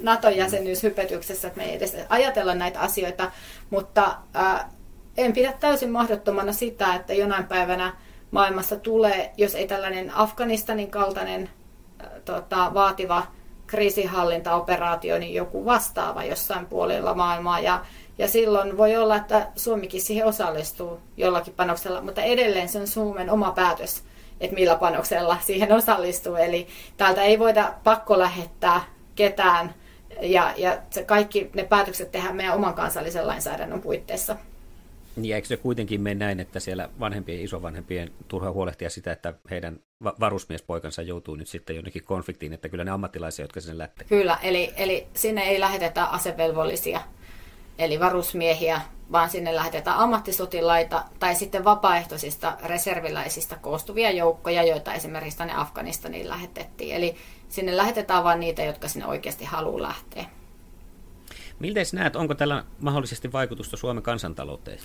[0.00, 3.30] NATO-jäsenyyshypetyksessä, että me ei edes ajatella näitä asioita,
[3.70, 4.70] mutta ää,
[5.16, 7.92] en pidä täysin mahdottomana sitä, että jonain päivänä
[8.30, 11.50] maailmassa tulee, jos ei tällainen Afganistanin kaltainen
[11.98, 13.26] ää, tota, vaativa
[13.74, 17.60] kriisinhallintaoperaatio, niin joku vastaava jossain puolella maailmaa.
[17.60, 17.80] Ja,
[18.18, 23.30] ja silloin voi olla, että Suomikin siihen osallistuu jollakin panoksella, mutta edelleen se on Suomen
[23.30, 24.02] oma päätös,
[24.40, 26.36] että millä panoksella siihen osallistuu.
[26.36, 26.66] Eli
[26.96, 28.80] täältä ei voida pakko lähettää
[29.14, 29.74] ketään
[30.20, 34.36] ja, ja se kaikki ne päätökset tehdään meidän oman kansallisen lainsäädännön puitteissa.
[35.16, 39.34] Niin, eikö se kuitenkin mene näin, että siellä vanhempien ja isovanhempien turha huolehtia sitä, että
[39.50, 44.06] heidän varusmiespoikansa joutuu nyt sitten jonnekin konfliktiin, että kyllä ne ammattilaisia, jotka sinne lähtee.
[44.08, 47.00] Kyllä, eli, eli sinne ei lähetetä asevelvollisia,
[47.78, 48.80] eli varusmiehiä,
[49.12, 56.96] vaan sinne lähetetään ammattisotilaita tai sitten vapaaehtoisista reserviläisistä koostuvia joukkoja, joita esimerkiksi tänne Afganistaniin lähetettiin.
[56.96, 57.16] Eli
[57.48, 60.24] sinne lähetetään vain niitä, jotka sinne oikeasti haluaa lähteä.
[61.58, 64.78] Miltä näet, onko tällä mahdollisesti vaikutusta Suomen kansantalouteen?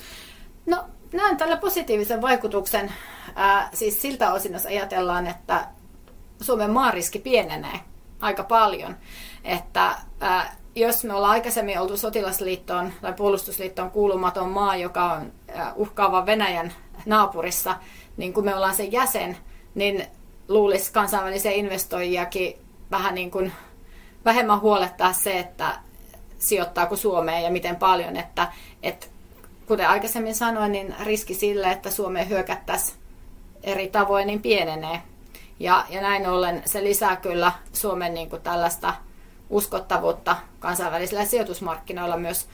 [0.66, 2.94] No näen tällä positiivisen vaikutuksen,
[3.36, 5.68] ää, siis siltä osin, jos ajatellaan, että
[6.42, 7.80] Suomen maariski pienenee
[8.20, 8.96] aika paljon.
[9.44, 15.32] Että ää, jos me ollaan aikaisemmin oltu sotilasliittoon tai puolustusliittoon kuulumaton maa, joka on
[15.76, 16.74] uhkaavan Venäjän
[17.06, 17.76] naapurissa,
[18.18, 19.38] niin kun me ollaan sen jäsen,
[19.76, 20.06] niin
[20.48, 22.54] luulisi kansainvälisiä investoijiakin
[22.92, 23.52] vähän niin kuin
[24.26, 25.76] vähemmän huolettaa se, että
[26.40, 28.48] sijoittaako Suomeen ja miten paljon, että,
[28.84, 29.08] että
[29.68, 32.98] kuten aikaisemmin sanoin, niin riski sille, että Suomeen hyökättäisiin
[33.64, 35.02] eri tavoin, niin pienenee.
[35.60, 38.94] Ja, ja näin ollen se lisää kyllä Suomen niin kuin tällaista
[39.50, 42.48] uskottavuutta kansainvälisillä sijoitusmarkkinoilla myös.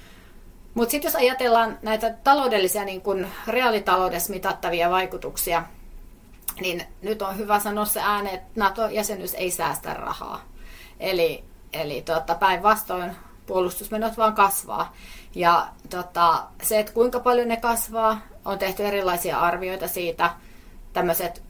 [0.73, 5.63] Mutta sitten jos ajatellaan näitä taloudellisia, niin kuin reaalitaloudessa mitattavia vaikutuksia,
[6.61, 10.41] niin nyt on hyvä sanoa se ääneen, että NATO-jäsenyys ei säästä rahaa.
[10.99, 13.15] Eli, eli tota, päinvastoin
[13.45, 14.93] puolustusmenot vaan kasvaa.
[15.35, 20.29] Ja tota, se, että kuinka paljon ne kasvaa, on tehty erilaisia arvioita siitä.
[20.93, 21.43] Tämmöiset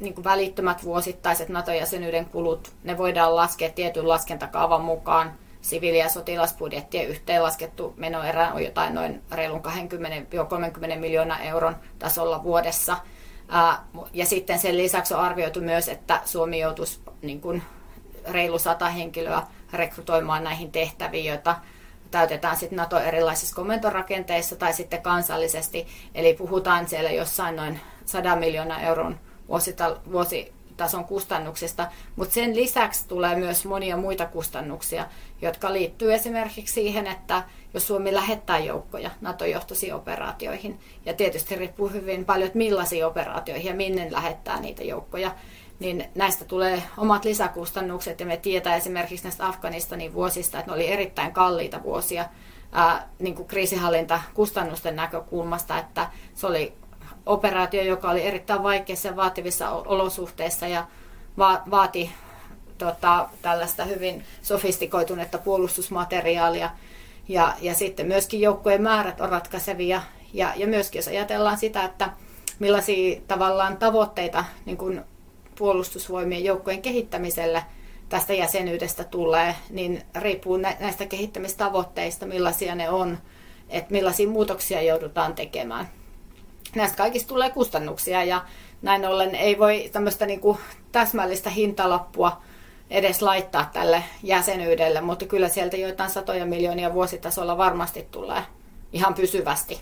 [0.00, 5.32] niin välittömät vuosittaiset NATO-jäsenyyden kulut, ne voidaan laskea tietyn laskentakaavan mukaan.
[5.60, 12.96] Siviili- ja sotilasbudjettien yhteenlaskettu menoerä on jotain noin reilun 20-30 miljoonaa euron tasolla vuodessa.
[14.12, 17.62] Ja sitten sen lisäksi on arvioitu myös, että Suomi joutuisi niin kuin
[18.28, 19.42] reilu sata henkilöä
[19.72, 21.56] rekrytoimaan näihin tehtäviin, joita
[22.10, 25.86] täytetään sitten NATO erilaisissa komentorakenteissa tai sitten kansallisesti.
[26.14, 29.20] Eli puhutaan siellä jossain noin 100 miljoonaa euron
[30.12, 35.06] vuositason kustannuksista, mutta sen lisäksi tulee myös monia muita kustannuksia,
[35.42, 37.42] jotka liittyy esimerkiksi siihen, että
[37.74, 43.74] jos Suomi lähettää joukkoja NATO-johtoisiin operaatioihin, ja tietysti riippuu hyvin paljon, että millaisiin operaatioihin ja
[43.74, 45.34] minne lähettää niitä joukkoja,
[45.78, 50.88] niin näistä tulee omat lisäkustannukset ja me tietää esimerkiksi näistä Afganistanin vuosista, että ne oli
[50.88, 52.24] erittäin kalliita vuosia
[52.72, 56.72] ää, niin kuin kriisihallintakustannusten näkökulmasta, että se oli
[57.26, 60.86] operaatio, joka oli erittäin vaikeissa ja vaativissa olosuhteissa ja
[61.38, 62.12] va- vaati
[62.78, 66.70] tota, tällaista hyvin sofistikoitunutta puolustusmateriaalia.
[67.28, 70.02] Ja, ja sitten myöskin joukkojen määrät on ratkaisevia.
[70.32, 72.10] Ja, ja myöskin jos ajatellaan sitä, että
[72.58, 75.04] millaisia tavallaan tavoitteita niin kuin
[75.58, 77.62] puolustusvoimien joukkojen kehittämiselle
[78.08, 83.18] tästä jäsenyydestä tulee, niin riippuu näistä kehittämistavoitteista, millaisia ne on,
[83.68, 85.88] että millaisia muutoksia joudutaan tekemään.
[86.74, 88.44] Näistä kaikista tulee kustannuksia ja
[88.82, 90.58] näin ollen ei voi tämmöistä niin kuin
[90.92, 92.42] täsmällistä hintalappua
[92.90, 98.42] edes laittaa tälle jäsenyydelle, mutta kyllä sieltä joitain satoja miljoonia vuositasolla varmasti tulee
[98.92, 99.80] ihan pysyvästi.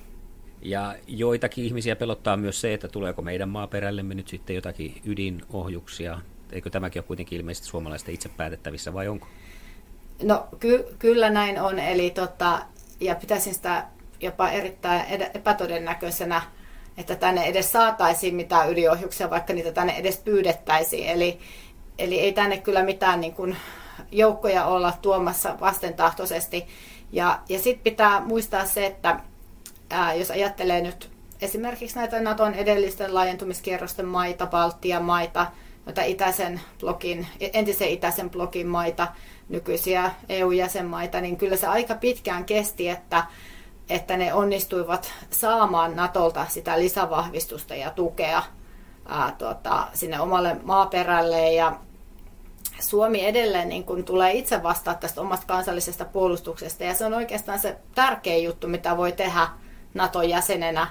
[0.66, 6.18] Ja joitakin ihmisiä pelottaa myös se, että tuleeko meidän maaperällemme nyt sitten jotakin ydinohjuksia.
[6.52, 9.26] Eikö tämäkin ole kuitenkin ilmeisesti suomalaisten itse päätettävissä vai onko?
[10.22, 12.62] No ky- kyllä näin on, eli tota,
[13.00, 13.86] ja pitäisin sitä
[14.20, 16.42] jopa erittäin epätodennäköisenä,
[16.98, 21.08] että tänne edes saataisiin mitään ydinohjuksia, vaikka niitä tänne edes pyydettäisiin.
[21.08, 21.38] Eli,
[21.98, 23.56] eli ei tänne kyllä mitään niin kuin,
[24.12, 26.66] joukkoja olla tuomassa vastentahtoisesti.
[27.12, 29.20] Ja, ja sitten pitää muistaa se, että
[29.90, 31.10] ää, jos ajattelee nyt
[31.40, 35.46] esimerkiksi näitä Naton edellisten laajentumiskierrosten maita, Baltian maita,
[35.86, 39.08] noita itäisen blokin, entisen itäisen blokin maita,
[39.48, 43.24] nykyisiä EU-jäsenmaita, niin kyllä se aika pitkään kesti, että,
[43.90, 48.42] että ne onnistuivat saamaan Natolta sitä lisävahvistusta ja tukea
[49.08, 51.52] ää, tuota, sinne omalle maaperälle.
[51.52, 51.78] Ja
[52.80, 57.58] Suomi edelleen niin kun tulee itse vastaa tästä omasta kansallisesta puolustuksesta, ja se on oikeastaan
[57.58, 59.48] se tärkein juttu, mitä voi tehdä
[59.94, 60.86] Naton jäsenenä.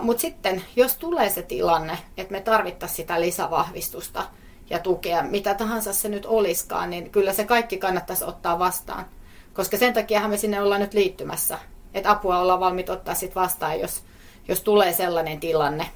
[0.00, 4.26] Mutta sitten, jos tulee se tilanne, että me tarvittaisiin sitä lisävahvistusta
[4.70, 9.04] ja tukea, mitä tahansa se nyt olisikaan, niin kyllä se kaikki kannattaisi ottaa vastaan.
[9.52, 11.58] Koska sen takia me sinne ollaan nyt liittymässä.
[11.94, 14.02] Että apua ollaan valmiit ottaa sitten vastaan, jos,
[14.48, 15.86] jos tulee sellainen tilanne.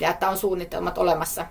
[0.00, 1.46] Ja että on suunnitelmat olemassa.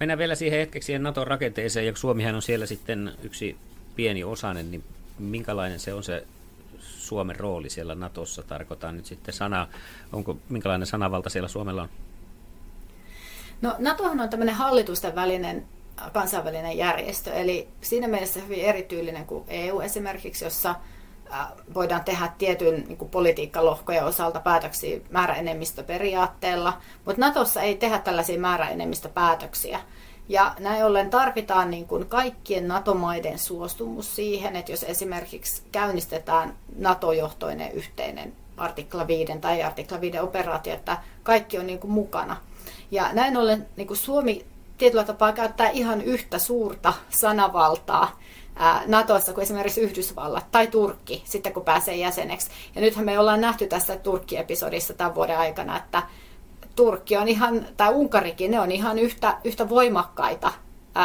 [0.00, 3.56] Mennään vielä siihen hetkeksi siihen Naton rakenteeseen, ja Suomihan on siellä sitten yksi
[3.96, 4.84] pieni osainen, niin
[5.18, 6.26] minkälainen se on se
[7.10, 8.42] Suomen rooli siellä Natossa?
[8.42, 9.68] Tarkoitan nyt sitten sana,
[10.12, 11.88] onko, minkälainen sanavalta siellä Suomella on?
[13.62, 15.66] No NATOhan on tämmöinen hallitusten välinen
[16.12, 20.74] kansainvälinen järjestö, eli siinä mielessä hyvin erityylinen kuin EU esimerkiksi, jossa
[21.74, 29.80] voidaan tehdä tietyn niin kuin politiikkalohkojen osalta päätöksiä määräenemmistöperiaatteella, mutta Natossa ei tehdä tällaisia määräenemmistöpäätöksiä.
[30.30, 37.72] Ja näin ollen tarvitaan niin kuin kaikkien NATO-maiden suostumus siihen, että jos esimerkiksi käynnistetään NATO-johtoinen
[37.72, 42.36] yhteinen artikla 5 tai artikla 5 operaatio, että kaikki on niin kuin mukana.
[42.90, 44.46] Ja näin ollen niin kuin Suomi
[44.78, 48.18] tietyllä tapaa käyttää ihan yhtä suurta sanavaltaa
[48.86, 52.50] Natossa kuin esimerkiksi Yhdysvallat tai Turkki sitten kun pääsee jäseneksi.
[52.74, 56.02] Ja nythän me ollaan nähty tässä Turkki-episodissa tämän vuoden aikana, että
[56.80, 60.52] Turkki on ihan, tai Unkarikin, ne on ihan yhtä, yhtä voimakkaita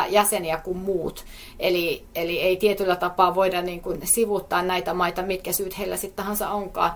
[0.09, 1.25] jäseniä kuin muut.
[1.59, 6.15] Eli, eli ei tietyllä tapaa voida niin kuin sivuttaa näitä maita, mitkä syyt heillä sitten
[6.15, 6.91] tahansa onkaan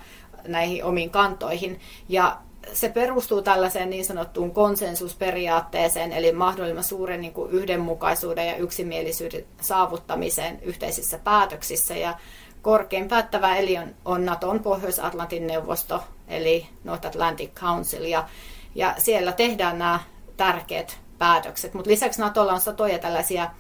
[0.48, 1.80] näihin omiin kantoihin.
[2.10, 2.38] Ja
[2.74, 10.60] se perustuu tällaiseen niin sanottuun konsensusperiaatteeseen, eli mahdollisimman suuren niin kuin yhdenmukaisuuden ja yksimielisyyden saavuttamiseen
[10.62, 11.98] yhteisissä päätöksissä.
[11.98, 12.18] Ja
[12.62, 18.28] korkein päättävä eli on, on Naton Pohjois-Atlantin neuvosto, eli North Atlantic Council, ja,
[18.80, 20.00] ja siellä tehdään nämä
[20.38, 21.74] tärkeät päätökset.
[21.74, 23.52] Mutta lisäksi Natolla on satoja tällaisia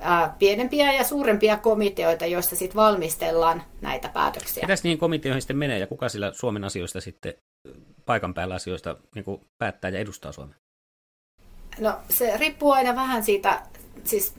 [0.00, 4.62] ää, pienempiä ja suurempia komiteoita, joista sitten valmistellaan näitä päätöksiä.
[4.62, 7.34] Mitäs niihin komiteoihin sitten menee ja kuka sillä Suomen asioista sitten
[8.06, 10.56] paikan päällä asioista niin kuin päättää ja edustaa Suomea?
[11.80, 13.62] No se riippuu aina vähän siitä
[14.04, 14.34] siis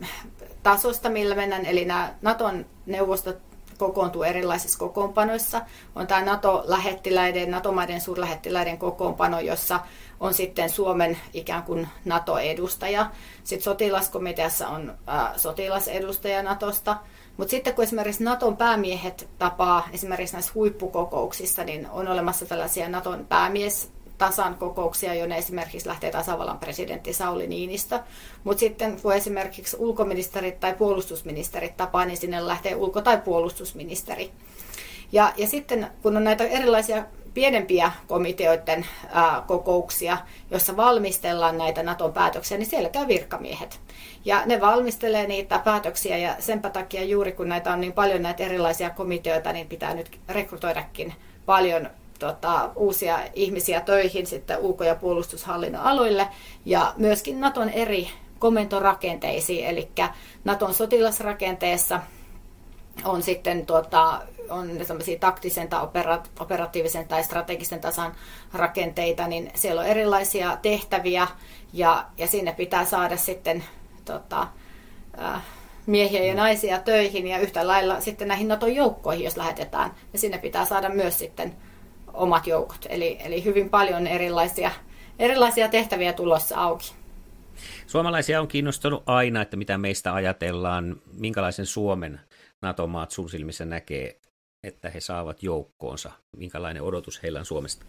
[0.63, 1.65] tasosta, millä mennään.
[1.65, 3.37] Eli nämä Naton neuvostot
[3.77, 5.61] kokoontuu erilaisissa kokoonpanoissa.
[5.95, 9.79] On tämä NATO-lähettiläiden, NATO-maiden suurlähettiläiden kokoonpano, jossa
[10.19, 13.11] on sitten Suomen ikään kuin NATO-edustaja.
[13.43, 16.97] Sitten sotilaskomiteassa on ä, sotilasedustaja Natosta.
[17.37, 23.25] Mutta sitten kun esimerkiksi Naton päämiehet tapaa esimerkiksi näissä huippukokouksissa, niin on olemassa tällaisia Naton
[23.29, 27.99] päämies tasan kokouksia, jonne esimerkiksi lähtee tasavallan presidentti Sauli Niinistö.
[28.43, 34.31] Mutta sitten kun esimerkiksi ulkoministerit tai puolustusministerit tapaa, niin sinne lähtee ulko- tai puolustusministeri.
[35.11, 40.17] Ja, ja sitten kun on näitä erilaisia pienempiä komiteoiden ää, kokouksia,
[40.51, 43.79] joissa valmistellaan näitä Naton päätöksiä, niin siellä käy virkamiehet.
[44.25, 48.43] Ja ne valmistelee niitä päätöksiä ja senpä takia juuri kun näitä on niin paljon näitä
[48.43, 51.13] erilaisia komiteoita, niin pitää nyt rekrytoidakin
[51.45, 56.27] paljon tota, uusia ihmisiä töihin sitten ulko- ja puolustushallinnon aloille
[56.65, 58.07] ja myöskin Naton eri
[58.39, 59.89] komentorakenteisiin, eli
[60.43, 61.99] Naton sotilasrakenteessa
[63.05, 64.69] on sitten tuota, on
[65.19, 65.87] taktisen tai
[66.39, 68.11] operatiivisen tai strategisen tasan
[68.53, 71.27] rakenteita, niin siellä on erilaisia tehtäviä
[71.73, 73.63] ja, ja sinne pitää saada sitten
[74.05, 74.47] tota,
[75.21, 75.41] äh,
[75.85, 80.37] miehiä ja naisia töihin ja yhtä lailla sitten näihin Naton joukkoihin, jos lähetetään, ja sinne
[80.37, 81.55] pitää saada myös sitten
[82.13, 82.85] omat joukot.
[82.89, 84.71] Eli, eli hyvin paljon erilaisia,
[85.19, 86.93] erilaisia tehtäviä tulossa auki.
[87.87, 92.19] Suomalaisia on kiinnostunut aina, että mitä meistä ajatellaan, minkälaisen Suomen
[92.61, 94.19] NATO-maat sun silmissä näkee,
[94.63, 96.11] että he saavat joukkoonsa.
[96.37, 97.85] Minkälainen odotus heillä on Suomesta?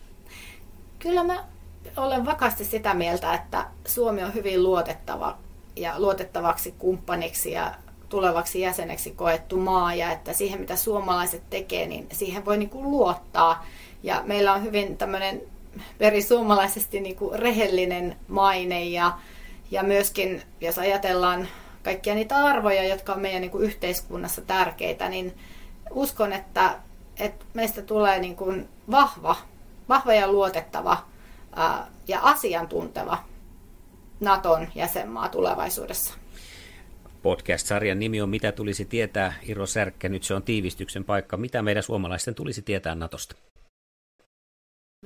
[0.99, 1.45] Kyllä mä
[1.97, 5.39] olen vakaasti sitä mieltä, että Suomi on hyvin luotettava
[5.77, 7.75] ja luotettavaksi kumppaniksi ja
[8.09, 12.91] tulevaksi jäseneksi koettu maa ja että siihen mitä suomalaiset tekee, niin siihen voi niin kuin
[12.91, 13.66] luottaa.
[14.03, 15.43] Ja meillä on hyvin tämmöinen
[15.99, 19.18] perisuomalaisesti niin kuin rehellinen maine ja,
[19.71, 21.49] ja myöskin, jos ajatellaan
[21.83, 25.35] kaikkia niitä arvoja, jotka on meidän niin kuin yhteiskunnassa tärkeitä, niin
[25.91, 26.78] uskon, että,
[27.18, 29.37] että meistä tulee niin kuin vahva,
[29.89, 31.07] vahva ja luotettava
[31.57, 33.24] ää, ja asiantunteva
[34.20, 36.14] Naton jäsenmaa tulevaisuudessa.
[37.22, 40.09] Podcast-sarjan nimi on Mitä tulisi tietää, Iro Särkkä.
[40.09, 41.37] Nyt se on tiivistyksen paikka.
[41.37, 43.35] Mitä meidän suomalaisten tulisi tietää Natosta?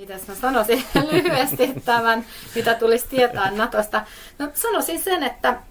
[0.00, 4.06] Mitäs mä sanoisin lyhyesti tämän, mitä tulisi tietää Natosta?
[4.38, 5.62] No sanoisin sen, että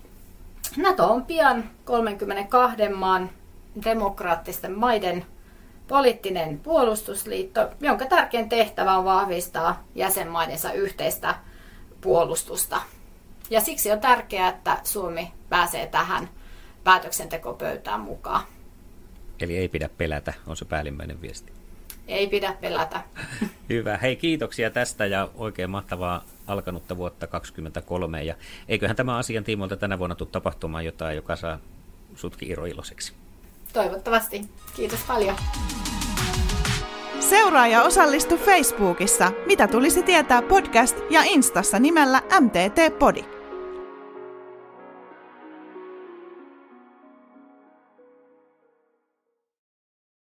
[0.78, 3.30] Nato on pian 32 maan
[3.84, 5.26] demokraattisten maiden
[5.88, 11.36] poliittinen puolustusliitto, jonka tärkein tehtävä on vahvistaa jäsenmaidensa yhteistä
[12.02, 12.82] puolustusta.
[13.50, 16.30] Ja siksi on tärkeää, että Suomi pääsee tähän
[16.84, 18.44] päätöksentekopöytään mukaan.
[19.40, 21.54] Eli ei pidä pelätä, on se päällimmäinen viesti.
[22.08, 23.02] Ei pidä pelätä.
[23.70, 23.98] Hyvä.
[23.98, 28.24] Hei, kiitoksia tästä ja oikein mahtavaa alkanutta vuotta 2023.
[28.24, 28.36] Ja
[28.68, 31.60] eiköhän tämä asian tiimoilta tänä vuonna tule tapahtumaan jotain, joka saa
[32.16, 33.14] sutki Iro iloiseksi.
[33.74, 34.50] Toivottavasti.
[34.76, 35.36] Kiitos paljon.
[37.20, 43.43] Seuraa ja osallistu Facebookissa, mitä tulisi tietää podcast ja Instassa nimellä MTT Podi.